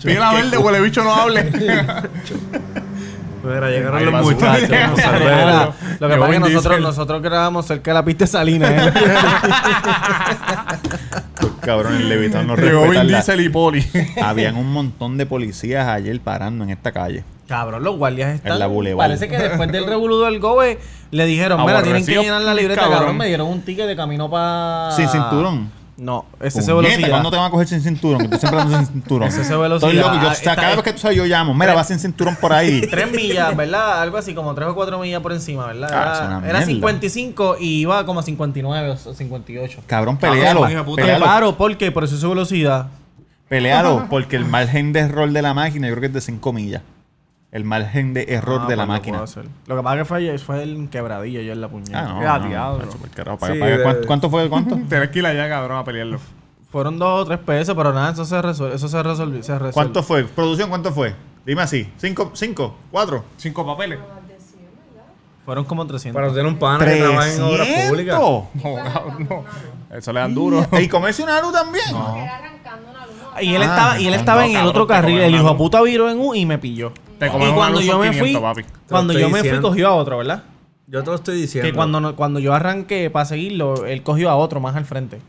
[0.04, 1.50] Pila verde, huele bicho, no hable.
[3.44, 4.70] Mira, llegaron los muchachos.
[4.70, 8.70] Mira, Lo que pasa es que nosotros, nosotros grabamos cerca de la pista de Salina.
[8.72, 8.94] ¿eh?
[11.62, 13.86] Cabrón, el Levitón no Llegó Vin Diesel y Poli.
[14.22, 17.24] Habían un montón de policías ayer parando en esta calle.
[17.48, 18.54] Cabrón, los guardias están.
[18.54, 19.08] En la Boulevard.
[19.08, 20.80] Parece que después del revolú del Gobe
[21.12, 22.82] le dijeron: Mira, tienen que llenar la libreta.
[22.82, 23.00] cabrón.
[23.00, 24.92] Cabrón, me dieron un ticket de camino para.
[24.96, 25.83] Sin cinturón.
[25.96, 27.10] No, ese es Puñeta, velocidad.
[27.10, 28.22] ¿Cuándo te van a coger sin cinturón?
[28.22, 29.28] Que tú siempre andas sin cinturón.
[29.28, 29.92] Ese es velocidad.
[29.92, 30.24] Estoy loco.
[30.24, 31.54] Yo, o sea, cada vez que tú sabes, yo llamo.
[31.54, 32.82] Mira, vas sin cinturón por ahí.
[32.90, 34.02] Tres millas, ¿verdad?
[34.02, 35.90] Algo así, como tres o cuatro millas por encima, ¿verdad?
[35.94, 36.66] Ah, Era, era mierda.
[36.66, 39.82] 55 y iba como a 59 o 58.
[39.86, 40.62] Cabrón, pelealo.
[40.96, 41.26] Pelealo.
[41.26, 42.88] paro porque por eso es su velocidad.
[43.48, 44.08] Pelealo.
[44.10, 46.82] Porque el margen de error de la máquina yo creo que es de 5 millas.
[47.54, 49.24] El margen de error Ah, de la lo máquina.
[49.68, 52.00] Lo que pasa que fue, fue el quebradillo yo en la puñeta.
[52.00, 52.78] Ah, no.
[52.80, 53.78] No, paga, Sí, paga.
[53.78, 54.50] de- ¿Cuánto, cuánto fue?
[54.50, 54.76] ¿Cuánto?
[54.90, 56.20] Tienes que ir allá, cabrón, a pelearlo.
[56.72, 58.76] Fueron dos o tres pesos, pero nada, eso se resuelve.
[58.76, 59.44] Eso se resolvió.
[59.44, 59.74] Se resuelve.
[59.74, 60.24] ¿Cuánto fue?
[60.24, 61.14] Producción, ¿cuánto fue?
[61.46, 61.88] Dime así.
[61.98, 62.32] ¿Cinco?
[62.34, 62.76] ¿Cinco?
[62.90, 63.24] ¿Cuatro?
[63.38, 64.00] Cinco papeles.
[65.46, 66.20] Fueron como 300.
[66.20, 68.18] Para tener un pana que trabaja en obras públicas.
[68.20, 68.46] ¡300!
[68.64, 69.28] No, cabrón,
[69.92, 69.96] no.
[69.98, 70.66] Eso le dan duro.
[70.82, 71.86] ¿Y comerse una luz también?
[73.42, 75.20] Y él Ah, estaba, y él no, estaba en el otro carril.
[75.20, 76.94] El hijo puta viró en U y me pilló.
[77.30, 78.64] Te y cuando yo me 500, fui, papi.
[78.88, 80.44] cuando yo me fui, cogió a otro, ¿verdad?
[80.88, 81.70] Yo te lo estoy diciendo.
[81.70, 85.20] Que cuando, no- cuando yo arranqué para seguirlo, él cogió a otro más al frente.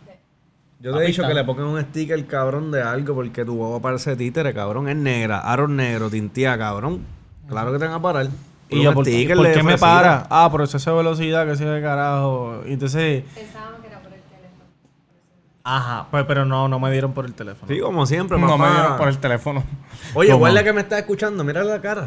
[0.81, 3.81] Yo te he dicho que le pongan un sticker, cabrón, de algo porque tu boba
[3.81, 4.89] parece títere, cabrón.
[4.89, 7.01] Es negra, aro negro, tintía, cabrón.
[7.49, 8.29] Claro que te van a parar.
[8.69, 10.27] Y yo, ¿por, sticker ¿por qué me para?
[10.29, 12.63] Ah, por exceso de velocidad, que se de carajo.
[12.67, 13.25] Y entonces.
[15.67, 17.73] Ajá, pues, pero no, no me dieron por el teléfono.
[17.73, 19.65] Sí, como siempre, No me dieron por el teléfono.
[20.15, 20.41] Oye, ¿Cómo?
[20.41, 22.07] guardia que me está escuchando, mira la cara.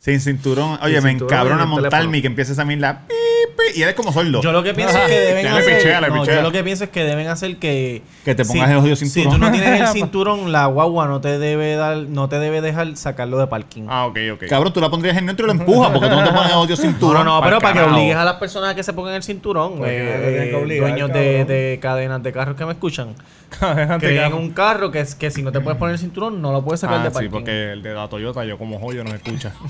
[0.00, 0.78] Sin cinturón.
[0.82, 3.14] Oye, Sin me cinturón encabrona en el montarme y que empieces a mirar la pi,
[3.54, 4.40] pi, y eres como sordo.
[4.40, 5.76] Yo lo que pienso es que deben Ya le hacer.
[5.76, 6.36] pichea, le no, pichea.
[6.36, 8.00] yo lo que pienso es que deben hacer que.
[8.24, 9.38] Que te pongas si- el odio Si cinturón.
[9.38, 12.96] tú no tienes el cinturón, la guagua no te debe dar, no te debe dejar
[12.96, 13.88] sacarlo de parking.
[13.90, 14.44] Ah, ok, ok.
[14.48, 16.76] Cabrón, tú la pondrías en neutro y lo empujas porque tú no te pones odio
[16.76, 17.24] No, cinturón.
[17.26, 19.82] no, no, pero para que obligues a las personas a que se pongan el cinturón,
[19.84, 23.14] eh, que obligar, dueños de, de cadenas de carros que me escuchan,
[23.58, 24.32] Cabrón.
[24.34, 26.80] un carro que, es, que si no te puedes poner el cinturón, no lo puedes
[26.80, 27.30] sacar Ah, de sí, parking.
[27.30, 29.52] porque el de la Toyota, yo como joyo no me escucha.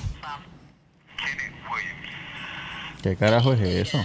[3.02, 3.98] ¿Qué carajo es eso?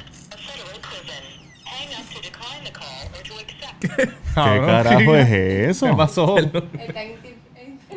[3.80, 5.20] ¿Qué carajo sí.
[5.20, 5.30] es
[5.70, 5.88] eso?
[5.88, 6.36] ¿Qué pasó?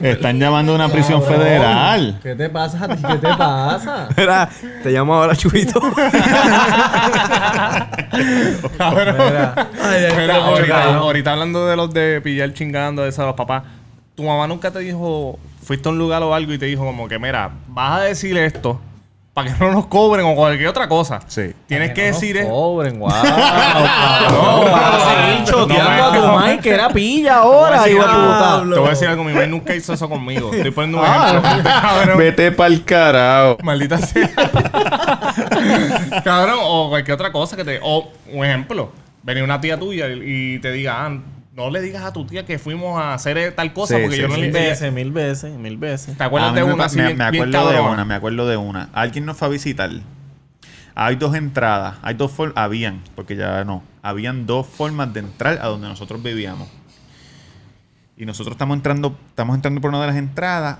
[0.01, 2.19] Están llamando a una prisión federal.
[2.23, 3.03] ¿Qué te pasa a ti?
[3.03, 4.09] ¿Qué te pasa?
[4.17, 4.49] Mira,
[4.83, 5.81] te llamo ahora Chubito.
[8.79, 9.17] Cabrón.
[9.19, 9.69] Mira.
[9.73, 10.97] Mira, está, ahorita, cabrón.
[10.97, 13.65] ahorita hablando de los de pillar chingando, de esos papás,
[14.15, 17.09] tu mamá nunca te dijo, fuiste a un lugar o algo y te dijo como
[17.09, 18.81] que, mira, vas a decir esto
[19.43, 21.21] para que no nos cobren o cualquier otra cosa.
[21.27, 21.53] Sí.
[21.67, 23.09] Tienes que, decir es- Cobren, wow.
[23.09, 26.39] No, Vas a seguir choteando a tu no.
[26.41, 28.57] Mike que era pilla ahora, Te hijo de puta.
[28.61, 30.53] decir- Te voy a decir algo, mi mamá nunca hizo eso conmigo.
[30.53, 31.43] Estoy poniendo un ejemplo.
[31.65, 32.19] Cabrón.
[32.19, 33.59] Vete pa'l carajo.
[33.63, 34.29] Maldita sea.
[36.25, 37.81] Cabrón, o cualquier otra cosa que te.
[37.83, 38.93] O un ejemplo.
[39.23, 41.11] Venir una tía tuya y y te diga, ah,
[41.59, 44.23] no le digas a tu tía que fuimos a hacer tal cosa Sí, porque sí,
[44.23, 44.41] yo no sí.
[44.43, 46.17] le Mil veces, mil veces, mil veces.
[46.17, 48.89] ¿Te acuerdas de me una me, bien- me acuerdo de una, me acuerdo de una.
[48.93, 49.91] Alguien nos fue a visitar.
[50.95, 55.59] Hay dos entradas, hay dos formas, habían, porque ya no, habían dos formas de entrar
[55.61, 56.69] a donde nosotros vivíamos.
[58.17, 60.79] Y nosotros estamos entrando, estamos entrando por una de las entradas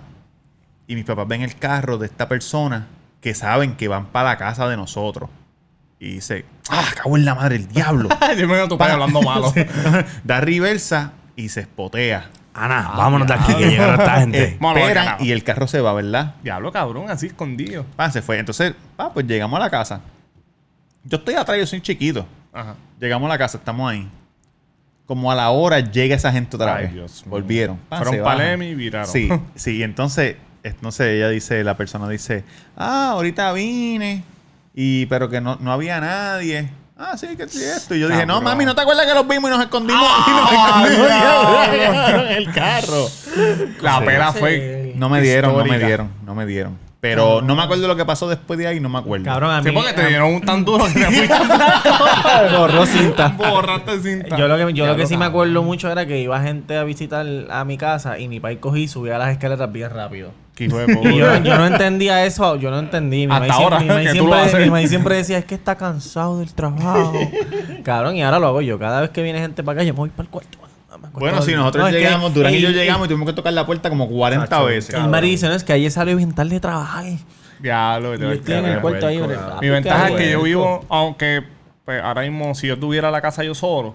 [0.87, 2.87] y mis papás ven el carro de esta persona
[3.21, 5.29] que saben que van para la casa de nosotros.
[6.01, 8.09] Y dice, ah, cago en la madre, el diablo.
[8.39, 9.53] Yo me veo a tu padre hablando malo.
[10.25, 12.31] da reversa y se espotea.
[12.55, 14.45] Ana, vámonos de aquí que llegaron esta gente.
[14.61, 16.35] Esperan y el carro se va, ¿verdad?
[16.43, 17.85] Diablo, cabrón, así escondido.
[17.97, 18.39] Ah, se fue.
[18.39, 20.01] Entonces, ah, pues llegamos a la casa.
[21.05, 22.27] Yo estoy atrás, yo soy chiquito.
[22.53, 22.75] Ajá.
[23.01, 24.09] Llegamos a la casa, estamos ahí.
[25.07, 26.95] Como a la hora llega esa gente otra Ay, vez.
[26.95, 27.31] Dios mío.
[27.31, 27.77] Volvieron.
[27.89, 28.47] Pa, Fueron se pa' bajan.
[28.47, 29.09] Lemi y viraron.
[29.11, 29.83] Sí, sí.
[29.83, 32.45] Entonces, es- no sé, ella dice, la persona dice,
[32.77, 34.23] ah, ahorita vine,
[34.81, 36.71] y pero que no, no había nadie.
[36.97, 37.95] Ah, sí, que sí, esto.
[37.95, 40.03] Y yo dije, no, mami, ¿no te acuerdas que los vimos y nos escondimos?
[40.27, 43.09] y nos Ah, escondimos en el carro.
[43.81, 44.05] La Sí.
[44.05, 44.93] pela fue.
[44.97, 46.79] No me dieron, no me dieron, no me dieron.
[47.01, 49.25] Pero no me acuerdo lo que pasó después de ahí, no me acuerdo.
[49.25, 49.71] Cabrón, a mí.
[49.71, 51.35] Sí, porque te dieron un tan duro que te fuiste
[52.59, 53.29] Borró cinta.
[53.37, 54.37] borraste cinta.
[54.37, 56.83] Yo lo que, yo lo que sí me acuerdo mucho era que iba gente a
[56.83, 60.33] visitar a mi casa y mi país cogí y subía las escaleras bien rápido.
[60.65, 60.69] Y
[61.19, 63.27] yo, yo no entendía eso, yo no entendí.
[63.27, 64.65] Mi Hasta maíz siempre- ahora, mi maíz que tú lo siempre, haces.
[64.67, 67.19] mi maíz siempre decía, es que está cansado del trabajo.
[67.85, 68.79] Cabrón, y ahora lo hago yo.
[68.79, 70.59] Cada vez que viene gente para acá, yo me voy para el cuarto.
[71.01, 73.53] me Bueno, si nosotros No, que llegamos, Durán y yo llegamos y tuvimos que tocar
[73.53, 74.95] la puerta como 40 veces.
[74.95, 77.05] El Mari dice, no, es que ayer salió bien tarde de trabajar.
[77.61, 79.21] Diablo, Y yo estoy en el cuarto ahí.
[79.61, 81.43] Mi ventaja es que yo vivo, aunque
[81.85, 83.95] pues, ahora mismo si yo tuviera la casa yo solo,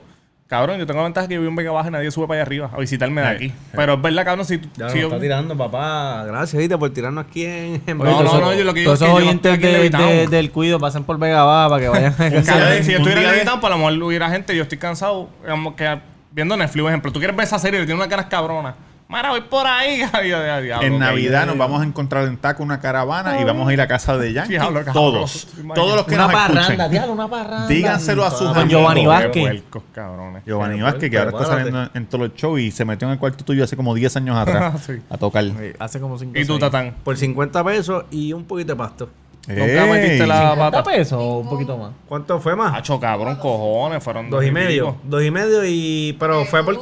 [0.53, 2.35] cabrón, yo tengo la ventaja que yo vivo en Vega Baja y nadie sube para
[2.39, 3.53] allá arriba a visitarme de aquí.
[3.75, 5.07] Pero es verdad, cabrón, si, Ya si nos yo...
[5.07, 6.23] está tirando, papá.
[6.25, 7.81] Gracias, Vita, por tirarnos aquí en...
[7.85, 9.19] en No, Oye, no, todos no, esos- yo lo que digo todos es que esos
[9.19, 10.07] yo no estoy oyentes aquí en de- Levitown.
[10.31, 13.31] de- del cuido pasan por Vega Baja para que vayan Cabrón, si yo estuviera día
[13.31, 15.97] de- editando, pues a lo mejor hubiera gente, yo estoy cansado, digamos que
[16.31, 18.75] viendo Netflix, por ejemplo, tú quieres ver esa serie y tiene unas caras cabronas.
[19.07, 20.01] Mara, voy por ahí.
[20.81, 20.97] En.
[20.99, 24.17] Navidad nos vamos a encontrar en Taco una caravana y vamos a ir a casa
[24.17, 24.51] de Yankee.
[24.53, 24.93] Diablo, cabrón.
[24.93, 25.47] Todos.
[25.53, 25.79] Imagínate.
[25.81, 26.91] Todos los que Una nos parranda, escuchen.
[26.91, 27.67] diablo, una parranda.
[27.67, 28.69] Díganselo a sus Con amigos.
[28.69, 29.63] Giovanni Vázquez.
[30.45, 33.13] Giovanni Vázquez, que ahora está saliendo en, en todos los shows y se metió en
[33.13, 34.93] el cuarto tuyo hace como 10 años atrás Sí.
[35.09, 35.45] a tocar.
[35.79, 36.95] Hace como 5 ¿Y tú, Tatán?
[37.03, 39.09] Por 50 pesos y un poquito de pasto.
[39.45, 40.81] ¿Nunca metiste la pata?
[40.83, 41.91] pesos o un poquito más?
[42.07, 42.73] ¿Cuánto fue más?
[42.75, 44.95] Hacho, cabrón, cojones, fueron Dos y medio.
[45.03, 46.15] Dos y medio y...
[46.17, 46.81] Pero fue por...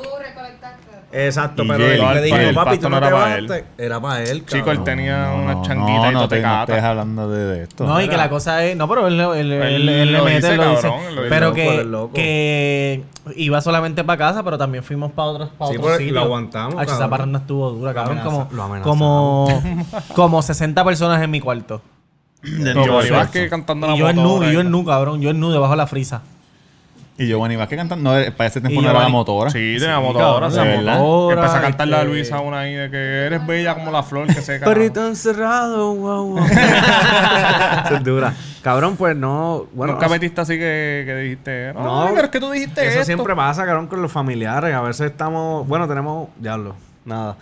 [1.14, 3.48] Exacto, Y pero él le El dijo, papi, pasto tú no no te para él.
[3.48, 3.66] te-".
[3.78, 6.84] Era para él, Chico, él tenía No, una changuita no, y no, te, no estés
[6.84, 7.86] hablando de, de esto.
[7.86, 8.76] No, y que la cosa es.
[8.78, 10.92] No, pero él, él, él, Él lo mete, dice, lo dice.
[11.30, 13.06] Pero que, el
[13.36, 16.16] iba solamente para casa, pero también fuimos para otros, para Sí, otros pero sitios.
[16.16, 18.20] lo aguantamos, Ah, esa parranda estuvo dura, cabrón.
[18.20, 18.48] amenaza-
[18.84, 19.64] Como, como,
[20.16, 21.82] como 60 personas en mi cuarto.
[22.42, 23.50] De Como Giovanni Giovanni Vázquez Vázquez.
[23.50, 25.22] cantando la Y yo en nu, yo en nu, cabrón.
[25.22, 26.22] Yo en nu debajo de la frisa.
[27.22, 28.14] Y Giovanni Vázquez cantando.
[28.14, 29.50] No, para ese tiempo no era la motora.
[29.52, 30.58] Sí, de la motora, cabrón, sí.
[30.60, 30.98] verdad.
[31.00, 34.04] motora, Empezó a cantarle a este- Luisa una ahí de que eres bella como la
[34.04, 34.66] flor que seca.
[34.66, 36.46] Perrito encerrado, wow, wow.
[37.86, 38.34] Eso es dura.
[38.62, 39.66] Cabrón, pues no...
[39.74, 42.92] Bueno, Nunca metiste así que, que dijiste, no, No, pero es que tú dijiste Eso
[43.00, 43.06] esto.
[43.06, 44.74] siempre pasa, cabrón, con los familiares.
[44.76, 45.68] A veces estamos...
[45.68, 46.30] Bueno, tenemos...
[46.38, 46.76] Diablo.
[47.06, 47.38] Nada.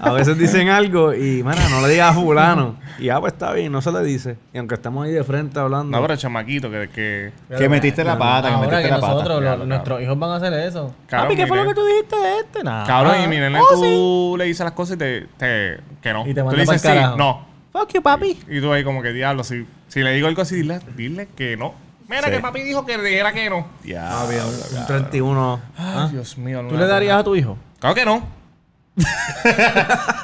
[0.00, 2.76] A veces dicen algo y, mira, no le digas a fulano.
[2.98, 4.36] Y ya, pues está bien, no se le dice.
[4.52, 5.96] Y aunque estamos ahí de frente hablando...
[5.96, 6.88] No, pero chamaquito, que...
[6.94, 9.14] que Que metiste la pata, que Ahora metiste que la pata.
[9.14, 10.94] nosotros, nuestros hijos van a hacer eso.
[11.06, 12.64] Cabrón, Papi, ¿qué fue lo que tú dijiste de este?
[12.64, 12.86] Nada.
[12.86, 14.38] Cabrón, y mi nene, Oh, tú sí.
[14.38, 15.26] le dices las cosas y te...
[15.38, 16.26] te que no.
[16.26, 17.46] Y te tú le dices sí, no.
[17.72, 18.40] Fuck you, papi.
[18.48, 21.56] Y tú ahí como que, diablo, si, si le digo algo así, dile, dile que
[21.56, 21.74] no.
[22.08, 22.30] Mira Sí.
[22.30, 23.66] que papi dijo que dijera que no.
[23.84, 24.10] Ya.
[24.24, 25.60] Un 31.
[25.76, 26.62] Ay, Dios mío.
[26.62, 27.58] no ¿Tú le darías a tu hijo?
[27.78, 28.37] Claro que no.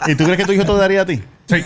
[0.07, 1.22] ¿Y tú crees que tu hijo te daría a ti?
[1.47, 1.57] Sí.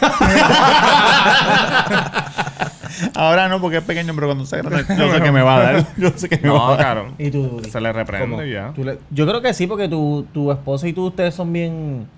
[3.15, 5.61] Ahora no, porque es pequeño, pero cuando sea grande, yo sé que me va a
[5.61, 5.87] dar.
[5.97, 6.79] Yo sé que me va a dar.
[6.79, 7.13] claro.
[7.19, 7.63] ¿Y tú?
[7.71, 8.73] Se le reprende ya.
[8.75, 12.09] Tú le- Yo creo que sí, porque tu, tu esposa y tú, ustedes son bien.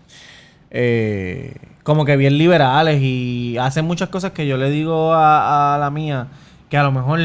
[0.70, 5.78] eh, como que bien liberales y hacen muchas cosas que yo le digo a, a
[5.78, 6.28] la mía
[6.68, 7.20] que a lo mejor.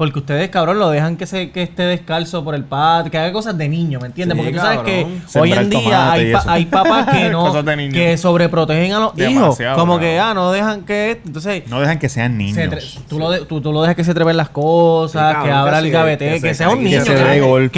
[0.00, 3.30] Porque ustedes, cabrón, lo dejan que se que esté descalzo por el patio, que haga
[3.34, 4.34] cosas de niño, ¿me entiendes?
[4.34, 5.22] Sí, porque tú sabes cabrón.
[5.30, 7.52] que hoy en día hay, pa- papás que no
[7.92, 9.34] que sobreprotegen a los hijos.
[9.34, 11.20] Demasiado, Como que, ah, no dejan que.
[11.22, 12.98] Entonces, No dejan que sean se niños.
[13.10, 15.52] tú, lo de- tú, tú lo dejas que se trepen las cosas, Sí, cabrón, que
[15.52, 17.70] abra que el gavete, que que, se sea un niño que se dé golpe,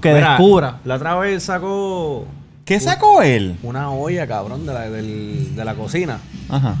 [0.00, 0.78] que, Mira, descubra.
[0.84, 2.26] La otra vez sacó
[2.64, 3.56] ¿Qué sacó él?
[3.62, 6.18] una olla, cabrón, de la, del- de la cocina.
[6.48, 6.74] Ajá.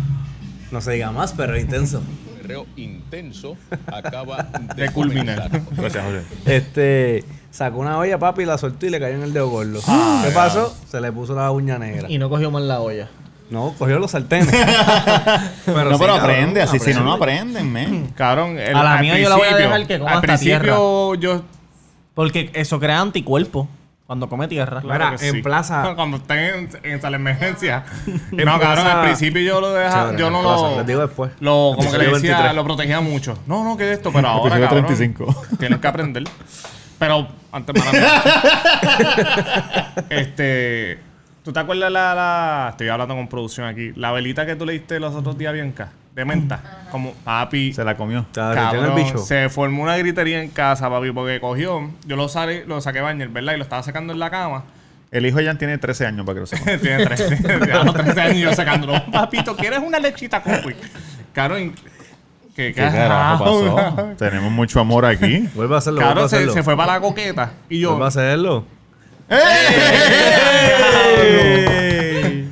[0.72, 2.02] No se diga más, pero es intenso.
[2.48, 4.42] Perreo intenso acaba
[4.76, 5.50] De culminar.
[5.76, 6.22] Gracias, José.
[6.46, 9.80] Este, sacó una olla, papi, y la soltó y le cayó en el dedo gordo.
[10.24, 10.74] ¿Qué pasó?
[10.90, 12.10] Se le puso la uña negra.
[12.10, 13.08] Y no cogió mal la olla.
[13.50, 14.48] No, cogió los sartenes.
[15.66, 17.58] Pero no, sí, pero cabrón, aprende, así si no, no aprende.
[17.60, 18.06] aprenden, men.
[18.16, 20.26] Cabrón, el- A la al mía yo la voy a dejar que coma Al hasta
[20.26, 21.42] principio yo...
[22.14, 23.68] Porque eso crea anticuerpos
[24.08, 24.80] cuando come tierra.
[24.80, 25.42] Claro Mira, que en sí.
[25.42, 27.84] plaza- Cuando estén en, en sala de emergencia.
[28.32, 30.04] En no, cabrón, plaza- al principio yo lo dejaba...
[30.06, 30.76] Chévere, Yo no plaza, lo...
[30.78, 31.32] les digo después.
[31.40, 32.54] Lo, como que le decía, 23.
[32.54, 33.38] lo protegía mucho.
[33.46, 35.56] No, no, que esto, pero ahora, Episodio cabrón, 35.
[35.58, 36.24] tienes que aprender.
[36.98, 37.92] Pero, antes para
[40.08, 41.00] Este...
[41.44, 42.68] ¿Tú te acuerdas la, la...
[42.70, 43.92] Estoy hablando con producción aquí.
[43.94, 45.90] La velita que tú le diste los otros días, Bianca.
[46.18, 46.60] De menta.
[46.90, 47.72] Como, papi...
[47.72, 48.26] Se la comió.
[48.34, 49.18] En el Cabrón, bicho.
[49.18, 53.28] se formó una gritería en casa, papi, porque cogió, yo lo, sale, lo saqué bañer,
[53.28, 53.54] ¿verdad?
[53.54, 54.64] Y lo estaba sacando en la cama.
[55.12, 56.76] El hijo ya tiene 13 años para que lo sepa.
[56.82, 57.20] Tiene tres,
[57.72, 59.00] a los 13 años yo sacándolo.
[59.12, 60.76] Papito, ¿quieres una lechita con quick?
[61.32, 61.72] Cabrón,
[62.56, 64.14] ¿qué, ¿Qué carajo pasó?
[64.18, 65.48] Tenemos mucho amor aquí.
[65.54, 67.52] Vuelve a hacerlo, Cabrón, se, se fue para la coqueta.
[67.68, 68.64] Y yo, Vuelve a hacerlo.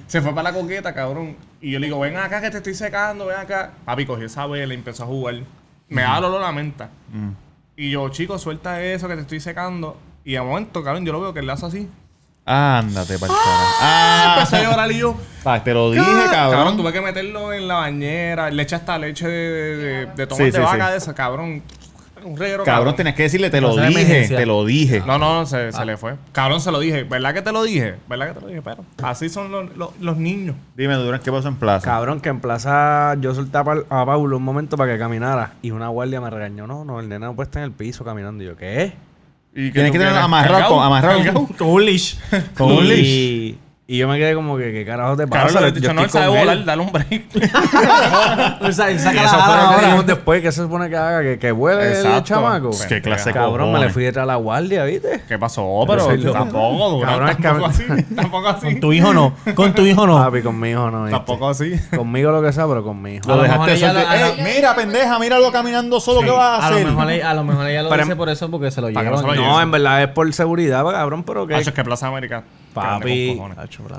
[0.07, 1.35] se fue para la coqueta, cabrón.
[1.67, 3.73] Y yo le digo, ven acá que te estoy secando, ven acá.
[3.85, 5.35] Papi cogió esa vela y empezó a jugar.
[5.89, 6.91] Me da el olor a la menta.
[7.75, 9.97] Y yo, chico, suelta eso que te estoy secando.
[10.25, 11.89] Y de momento, cabrón, yo lo veo que él le hace así.
[12.45, 15.17] Ándate, para Ah, Empezó a llorar y yo.
[15.43, 16.77] pa, te lo dije, Cabrón, cabrón.
[16.77, 18.49] tuve que meterlo en la bañera.
[18.51, 20.91] Le eché hasta leche de, de, de tomate Sí, vaca sí.
[20.93, 21.63] de esa, cabrón.
[22.27, 25.03] Un reguero, Cabrón, tenías que decirle, te lo dije, te lo dije.
[25.07, 26.15] No, no, se, se le fue.
[26.33, 27.05] Cabrón, se lo dije.
[27.05, 27.95] ¿Verdad que te lo dije?
[28.09, 28.63] ¿Verdad que te lo dije?
[28.63, 30.57] Pero así son los, los, los niños.
[30.77, 31.85] Dime, Durán, ¿qué pasó en plaza?
[31.85, 35.53] Cabrón, que en plaza yo solté a, Pa- a Paulo un momento para que caminara.
[35.63, 36.67] Y una guardia me regañó.
[36.67, 38.43] No, no, el nene no puede estar en el piso caminando.
[38.43, 38.93] Y yo, ¿qué?
[39.55, 41.47] Y Tienes tú que tener amarrado amarrado.
[41.57, 42.17] Con un leash.
[42.59, 43.55] Con un leash.
[43.89, 45.61] Y, yo me quedé como que, ¿qué carajo te pasa?
[45.61, 46.41] He Yo dicho, no, él sabe con él.
[46.47, 47.23] volar, dale un break.
[48.61, 50.43] O sea, él Y saca eso la fue lo que dijimos después.
[50.43, 51.23] ¿Qué se supone que haga?
[51.23, 52.23] Que, que vuele el Exacto.
[52.23, 52.71] chamaco.
[52.71, 55.23] Pues, ¿Qué clase de Cabrón, me le fui detrás de la guardia, ¿viste?
[55.29, 55.85] ¿Qué pasó?
[55.87, 57.85] Pero tampoco, Durán, Cabrón, que- tampoco así.
[58.17, 58.67] Tampoco así.
[58.67, 59.33] Con tu hijo no.
[59.55, 60.17] Con tu hijo no.
[60.17, 61.03] Papi, conmigo no.
[61.05, 61.17] ¿viste?
[61.17, 61.73] Tampoco así.
[61.95, 63.25] Conmigo lo que sea, pero conmigo.
[63.25, 64.07] A Lo lo dejaste soltar.
[64.07, 67.23] a ¡Ey, mira, pendeja, míralo caminando solo, ¿qué vas a A lo, hacer?
[67.23, 69.71] a lo mejor ella lo dice por eso porque se lo que no No, en
[69.71, 71.57] verdad es por seguridad, cabrón, pero que...
[71.57, 72.43] Es que Plaza América.
[72.83, 73.41] Papi.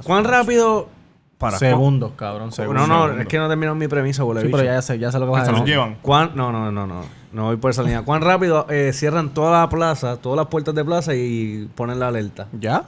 [0.03, 0.89] ¿Cuán rápido...
[1.37, 1.59] Para.
[1.59, 2.47] Segundos, cabrón.
[2.47, 2.87] No, Segundos.
[2.87, 3.21] no, segundo.
[3.21, 5.31] es que no terminó mi premisa, huele Sí, pero ya sé, ya sé lo que
[5.33, 5.65] vas a decir.
[5.67, 5.95] llevan.
[6.01, 6.31] ¿Cuán?
[6.33, 7.01] No, no, no, no.
[7.31, 8.01] No voy por esa línea.
[8.01, 12.07] ¿Cuán rápido eh, cierran toda la plaza, todas las puertas de plaza y ponen la
[12.07, 12.47] alerta?
[12.59, 12.85] ¿Ya?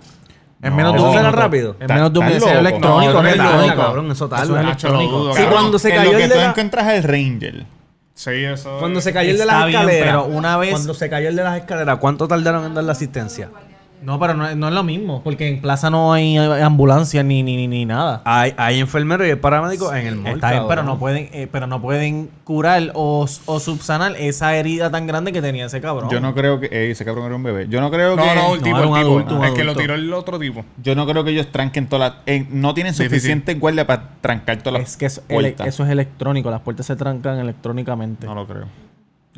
[0.64, 0.78] En No.
[0.78, 1.42] menos de ¿Eso un será minuto.
[1.44, 1.76] rápido?
[1.80, 2.50] En menos de un minuto.
[2.50, 3.14] Electrónico.
[3.14, 4.46] No, tú cabrón, eso tarda.
[4.46, 5.34] Lo electrónico.
[5.36, 7.66] Sí, cuando se cayó lo que el de tú la- encuentras el Ranger.
[8.16, 8.78] Sí, eso.
[8.80, 10.08] Cuando se cayó el de las escaleras.
[10.08, 12.94] pero una vez- Cuando se cayó el de las escaleras, ¿cuánto tardaron en dar la
[12.94, 13.52] asistencia?
[14.02, 15.22] No, pero no, es- no es lo mismo.
[15.24, 18.22] Porque en plaza no hay ambulancia ni, ni, ni, ni nada.
[18.26, 20.34] Hay, hay enfermeros y hay paramédicos en el mall.
[20.34, 24.90] Está bien, pero no pueden, eh, pero no pueden curar o, o subsanar esa herida
[24.90, 26.10] tan grande que tenía ese cabrón.
[26.10, 26.68] Yo no creo que.
[26.68, 27.68] Ey, ese cabrón era un bebé.
[27.70, 28.36] Yo no creo No, que.
[28.36, 28.96] no, el No, tipo, el tipo.
[28.96, 30.64] adulto, un es que lo tiró el otro tipo.
[30.82, 32.22] Yo no creo que ellos tranquen todas las.
[32.26, 35.84] eh, no tienen Sí, sí, suficiente guardia para trancar todas las Es que eso, eso
[35.84, 36.50] es electrónico.
[36.50, 38.26] Las puertas se trancan electrónicamente.
[38.26, 38.66] No lo creo.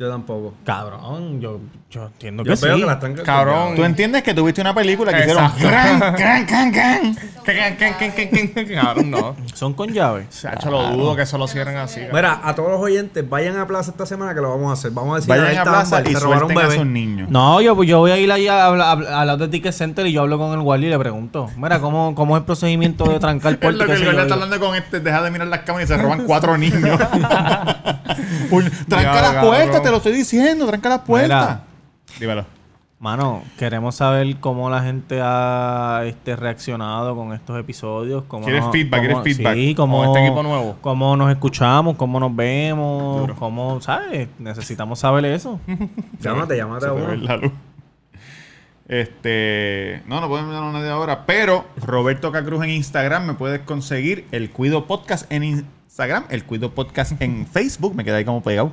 [0.02, 0.54] Yo tampoco.
[0.66, 2.64] Cabrón, yo, yo entiendo que Yo sí.
[2.66, 3.76] veo que las están Cabrón.
[3.76, 5.44] ¿Tú entiendes que tuviste una película que hicieron.
[5.44, 5.68] Exacto.
[5.68, 7.14] ¡Cran, cran, cran, cran!
[7.44, 8.74] ¿Qué, qué, qué, qué, qué, qué, qué?
[8.74, 9.36] Cabrón, no.
[9.54, 10.26] Son con llave.
[10.30, 12.00] Se ha hecho lo dudo que eso lo cierren así.
[12.00, 12.16] cabrón.
[12.16, 14.90] Mira, a todos los oyentes, vayan a plaza esta semana que lo vamos a hacer.
[14.90, 16.84] Vamos a decir Vayan ahí a plaza y se robaron un suelten a bebé.
[16.84, 17.30] niños.
[17.30, 20.22] No, yo, yo voy a ir allá a al lado del ticket center y yo
[20.22, 23.52] hablo con el guardia y le pregunto, mira, ¿cómo, cómo es el procedimiento de trancar
[23.52, 23.86] Es puertas?
[23.88, 24.20] lo que el yo?
[24.20, 24.98] está hablando con este.
[24.98, 26.98] Deja de mirar las cámaras y se roban cuatro niños.
[28.88, 29.46] Tranca Ya, las cabrón.
[29.46, 30.66] puertas, te lo estoy diciendo.
[30.66, 31.28] Tranca las puertas.
[31.48, 31.64] Mira.
[32.18, 32.46] Dímelo.
[32.98, 38.22] Mano, queremos saber cómo la gente ha este, reaccionado con estos episodios.
[38.28, 39.00] Cómo ¿Quieres nos- feedback?
[39.08, 39.54] cómo- ¿Quieres feedback?
[39.56, 40.76] Sí, cómo, Con este equipo nuevo.
[40.80, 43.34] cómo nos escuchamos, cómo nos vemos, Duro.
[43.36, 44.28] cómo, ¿sabes?
[44.38, 45.58] Necesitamos saber eso.
[46.20, 47.12] Llámate, llámate a uno.
[47.16, 47.40] la.
[48.88, 50.02] Este.
[50.06, 51.24] No, no podemos llamar a nadie ahora.
[51.26, 56.70] Pero Roberto Cacruz en Instagram me puedes conseguir el Cuido Podcast en Instagram, el Cuido
[56.72, 57.94] Podcast en Facebook.
[57.94, 58.72] Me quedé ahí como pegado.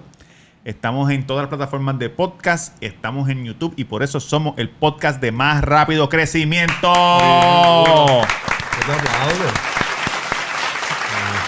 [0.73, 4.69] Estamos en todas las plataformas de podcast, estamos en YouTube y por eso somos el
[4.69, 6.93] podcast de más rápido crecimiento.
[6.93, 8.21] Aplaudo.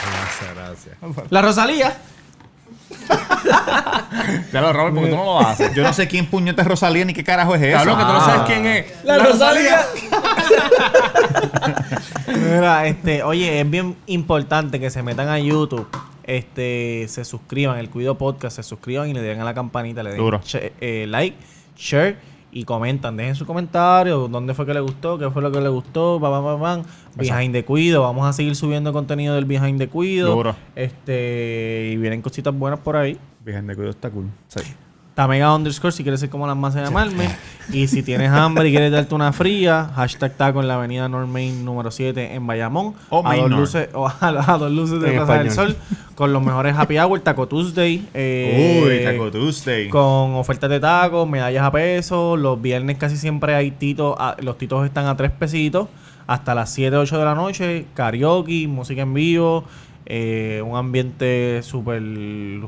[0.09, 0.97] Gracias, gracias.
[1.30, 1.95] La Rosalía.
[4.51, 5.74] Ya lo Robert, porque tú no lo haces.
[5.76, 7.78] Yo no sé quién puñeta es Rosalía ni qué carajo es eso.
[7.78, 8.26] Cabrón, que tú no Ah.
[8.26, 8.86] sabes quién es.
[9.03, 9.82] La, Rosalía.
[12.28, 15.88] Mira, este, oye, es bien importante que se metan a YouTube,
[16.38, 20.11] este, se suscriban, el Cuido Podcast, se suscriban y le den a la campanita, le
[20.11, 20.39] den Duro.
[20.43, 21.36] che- eh, like,
[21.77, 22.15] share
[22.53, 25.69] y comentan, dejen su comentario, dónde fue que le gustó, qué fue lo que le
[25.69, 26.84] gustó, pa, pa, pam.
[27.15, 30.36] Behind the Cuido, vamos a seguir subiendo contenido del Behind the Cuido.
[30.36, 30.55] Duro.
[30.75, 33.17] Este, y vienen cositas buenas por ahí.
[33.45, 34.25] Virgen de Cuido está cool.
[34.47, 34.59] Sí.
[35.16, 37.30] Tamega underscore si quieres ser como las más de llamarme.
[37.74, 41.64] Y si tienes hambre y quieres darte una fría, hashtag taco en la avenida Normain
[41.64, 42.95] número 7 en Bayamón.
[43.09, 45.78] O a, dos luces, o a, a dos luces de En Plaza del Sol.
[46.16, 48.05] Con los mejores happy hour, Taco Tuesday.
[48.14, 49.88] eh, Uy, Taco Tuesday.
[49.88, 52.36] Con ofertas de tacos, medallas a peso.
[52.36, 54.16] Los viernes casi siempre hay titos.
[54.20, 55.88] a- los titos están a tres pesitos.
[56.28, 57.86] Hasta las 7, 8 de la noche.
[57.93, 59.64] Karaoke, música en vivo.
[60.14, 62.01] Eh, un ambiente súper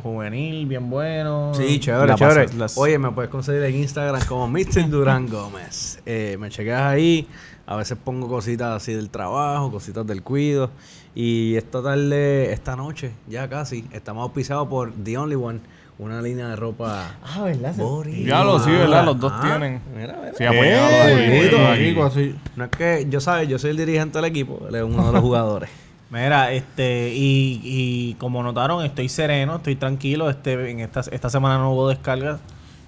[0.02, 1.52] juvenil, bien bueno.
[1.54, 2.44] Sí, chévere, La chévere.
[2.46, 4.90] pasas- las- Oye, me puedes conseguir en Instagram como Mr.
[4.90, 6.00] Durán Gómez.
[6.06, 7.28] Eh, me chequeas ahí.
[7.66, 10.70] A veces pongo cositas así del trabajo, cositas del cuido.
[11.16, 15.60] Y esta tarde, esta noche, ya casi, estamos auspiciados por The Only One,
[16.00, 17.16] una línea de ropa.
[17.24, 17.76] Ah, ¿verdad?
[17.76, 18.26] Boricua.
[18.26, 19.04] Ya lo sí, ¿verdad?
[19.04, 19.82] Los dos Ah, tienen.
[19.94, 20.34] Mira, mira.
[20.38, 22.00] Sí, apoyado Eh, aquí.
[22.00, 22.36] así.
[22.56, 25.12] No es que yo sabes, yo soy el dirigente del equipo, él es uno de
[25.12, 25.70] los jugadores.
[26.14, 30.30] Mira, este, y, y como notaron, estoy sereno, estoy tranquilo.
[30.30, 32.38] Este, en esta, esta semana no hubo descarga,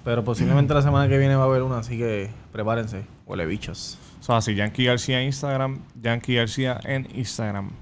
[0.04, 3.98] pero posiblemente la semana que viene va a haber una, así que prepárense, huele bichos.
[4.20, 7.72] Son así, Yankee García en Instagram, Yankee García en Instagram.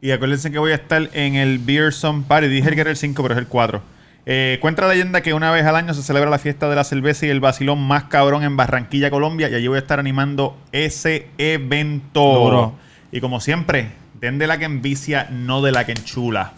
[0.00, 2.46] Y acuérdense que voy a estar en el Beerson Party.
[2.46, 3.82] Dije que era el 5, pero es el 4.
[4.26, 6.84] Eh, cuenta la leyenda que una vez al año se celebra la fiesta de la
[6.84, 9.48] cerveza y el vacilón más cabrón en Barranquilla, Colombia.
[9.48, 12.20] Y allí voy a estar animando ese evento.
[12.20, 12.74] Duro.
[13.10, 16.54] Y como siempre, Den de la que envicia, no de la que enchula.